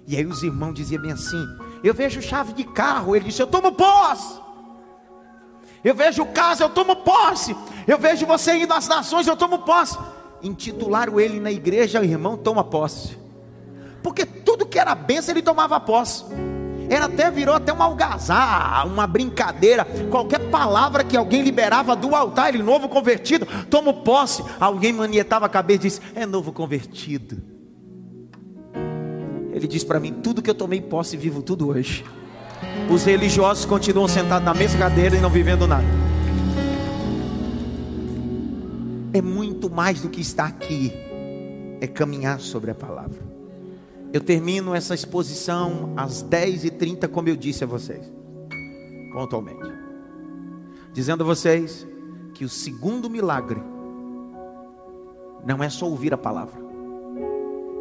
e 0.06 0.16
aí 0.16 0.24
os 0.24 0.44
irmãos 0.44 0.74
diziam 0.74 1.02
bem 1.02 1.10
assim: 1.10 1.44
Eu 1.82 1.92
vejo 1.92 2.22
chave 2.22 2.52
de 2.52 2.62
carro. 2.62 3.16
Ele 3.16 3.24
disse: 3.24 3.42
Eu 3.42 3.48
tomo 3.48 3.72
posse. 3.72 4.40
Eu 5.82 5.92
vejo 5.92 6.24
casa, 6.26 6.62
eu 6.62 6.68
tomo 6.68 6.94
posse. 6.94 7.56
Eu 7.84 7.98
vejo 7.98 8.24
você 8.26 8.58
indo 8.58 8.72
às 8.72 8.86
nações, 8.86 9.26
eu 9.26 9.36
tomo 9.36 9.58
posse. 9.64 9.98
Intitularam 10.40 11.18
ele 11.18 11.40
na 11.40 11.50
igreja, 11.50 12.00
o 12.00 12.04
irmão 12.04 12.36
toma 12.36 12.62
posse. 12.62 13.18
Porque 14.04 14.24
tudo 14.24 14.66
que 14.66 14.78
era 14.78 14.94
benção 14.94 15.34
ele 15.34 15.42
tomava 15.42 15.80
posse. 15.80 16.24
Era 16.88 17.06
até 17.06 17.30
virou 17.30 17.54
até 17.54 17.72
uma 17.72 17.84
algazarra, 17.84 18.84
uma 18.84 19.06
brincadeira. 19.06 19.86
Qualquer 20.10 20.50
palavra 20.50 21.04
que 21.04 21.16
alguém 21.16 21.42
liberava 21.42 21.96
do 21.96 22.14
altar, 22.14 22.54
ele 22.54 22.62
novo 22.62 22.88
convertido, 22.88 23.46
tomo 23.70 24.02
posse. 24.02 24.44
Alguém 24.60 24.92
manietava 24.92 25.46
a 25.46 25.48
cabeça 25.48 25.80
e 25.80 25.82
disse: 25.82 26.00
É 26.14 26.26
novo 26.26 26.52
convertido. 26.52 27.42
Ele 29.52 29.66
diz 29.66 29.84
para 29.84 30.00
mim: 30.00 30.12
Tudo 30.12 30.42
que 30.42 30.50
eu 30.50 30.54
tomei 30.54 30.80
posse, 30.80 31.16
vivo 31.16 31.42
tudo 31.42 31.68
hoje. 31.68 32.04
Os 32.90 33.04
religiosos 33.04 33.64
continuam 33.64 34.08
sentados 34.08 34.44
na 34.44 34.54
mesma 34.54 34.78
cadeira 34.78 35.16
e 35.16 35.20
não 35.20 35.30
vivendo 35.30 35.66
nada. 35.66 35.84
É 39.12 39.22
muito 39.22 39.70
mais 39.70 40.00
do 40.00 40.08
que 40.08 40.20
estar 40.20 40.46
aqui, 40.46 40.92
é 41.80 41.86
caminhar 41.86 42.40
sobre 42.40 42.72
a 42.72 42.74
palavra. 42.74 43.23
Eu 44.14 44.20
termino 44.20 44.72
essa 44.76 44.94
exposição 44.94 45.92
às 45.96 46.22
10h30, 46.22 47.08
como 47.08 47.28
eu 47.28 47.34
disse 47.34 47.64
a 47.64 47.66
vocês, 47.66 48.12
pontualmente, 49.12 49.68
dizendo 50.92 51.24
a 51.24 51.26
vocês 51.26 51.84
que 52.32 52.44
o 52.44 52.48
segundo 52.48 53.10
milagre 53.10 53.60
não 55.44 55.60
é 55.64 55.68
só 55.68 55.86
ouvir 55.86 56.14
a 56.14 56.16
palavra, 56.16 56.62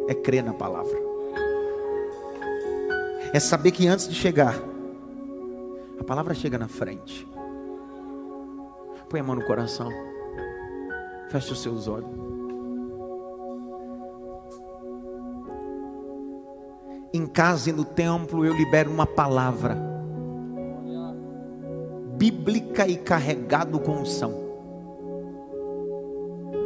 é 0.08 0.16
crer 0.16 0.44
na 0.44 0.56
palavra, 0.56 0.98
é 3.32 3.40
saber 3.40 3.70
que 3.70 3.88
antes 3.88 4.10
de 4.10 4.16
chegar, 4.16 4.60
a 6.00 6.04
palavra 6.04 6.34
chega 6.34 6.58
na 6.58 6.68
frente. 6.68 7.28
Põe 9.08 9.20
a 9.20 9.24
mão 9.24 9.36
no 9.36 9.46
coração. 9.46 9.92
Feche 11.30 11.54
os 11.54 11.62
seus 11.62 11.88
olhos. 11.88 12.23
Em 17.16 17.28
casa 17.28 17.70
e 17.70 17.74
no 17.74 17.86
templo 17.86 18.44
eu 18.44 18.54
libero 18.56 18.90
uma 18.90 19.06
palavra 19.06 19.78
bíblica 22.18 22.88
e 22.88 22.96
carregado 22.96 23.80
com 23.80 24.02
unção. 24.02 24.34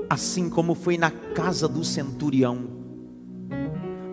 Assim 0.10 0.50
como 0.50 0.74
foi 0.74 0.98
na 0.98 1.12
casa 1.12 1.68
do 1.68 1.84
centurião, 1.84 2.66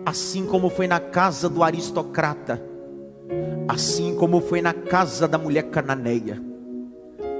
assim 0.05 0.45
como 0.45 0.69
foi 0.69 0.87
na 0.87 0.99
casa 0.99 1.47
do 1.47 1.63
aristocrata, 1.63 2.61
assim 3.67 4.13
como 4.15 4.41
foi 4.41 4.61
na 4.61 4.73
casa 4.73 5.29
da 5.29 5.37
mulher 5.37 5.69
cananeia. 5.69 6.41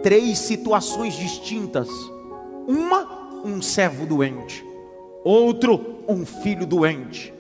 Três 0.04 0.38
situações 0.38 1.16
distintas. 1.16 1.90
Uma, 2.66 3.42
um 3.44 3.62
servo 3.62 4.06
doente. 4.06 4.66
Outro, 5.24 6.04
um 6.08 6.26
filho 6.26 6.66
doente. 6.66 7.34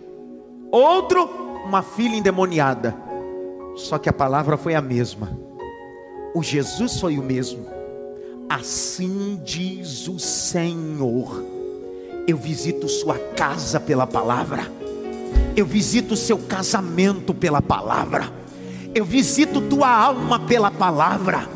Outro, 0.71 1.44
uma 1.65 1.81
filha 1.81 2.15
endemoniada. 2.15 2.95
Só 3.75 3.97
que 3.97 4.07
a 4.07 4.13
palavra 4.13 4.57
foi 4.57 4.75
a 4.75 4.81
mesma. 4.81 5.37
O 6.33 6.41
Jesus 6.41 6.99
foi 6.99 7.17
o 7.17 7.23
mesmo. 7.23 7.65
Assim 8.49 9.41
diz 9.43 10.07
o 10.07 10.19
Senhor. 10.19 11.43
Eu 12.27 12.37
visito 12.37 12.87
sua 12.87 13.17
casa 13.35 13.79
pela 13.79 14.07
palavra. 14.07 14.71
Eu 15.55 15.65
visito 15.65 16.15
seu 16.15 16.37
casamento 16.37 17.33
pela 17.33 17.61
palavra 17.61 18.45
eu 18.95 19.03
visito 19.03 19.59
tua 19.59 19.89
alma 19.89 20.39
pela 20.39 20.71
palavra. 20.71 21.49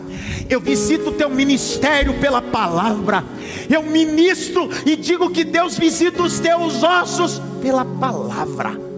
Eu 0.50 0.60
visito 0.60 1.14
teu 1.14 1.30
ministério 1.30 2.20
pela 2.20 2.42
palavra. 2.42 3.24
Eu 3.70 3.82
ministro 3.82 4.70
e 4.86 4.98
digo 4.98 5.30
que 5.30 5.46
Deus 5.46 5.78
visita 5.78 6.22
os 6.22 6.38
teus 6.40 6.84
ossos 6.84 7.42
pela 7.62 7.86
palavra. 7.86 8.89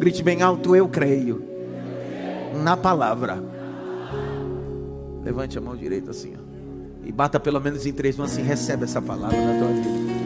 Grite 0.00 0.22
bem 0.22 0.40
alto, 0.40 0.74
eu 0.74 0.88
creio. 0.88 1.44
Na 2.64 2.74
palavra. 2.74 3.38
Levante 5.22 5.58
a 5.58 5.60
mão 5.60 5.76
direita 5.76 6.10
assim, 6.10 6.32
ó, 6.34 7.06
e 7.06 7.12
bata 7.12 7.38
pelo 7.38 7.60
menos 7.60 7.84
em 7.84 7.92
três 7.92 8.16
mãos 8.16 8.32
assim, 8.32 8.40
recebe 8.40 8.84
essa 8.84 9.02
palavra 9.02 9.36
na 9.36 9.58
tua 9.58 9.68
vida. 9.68 10.19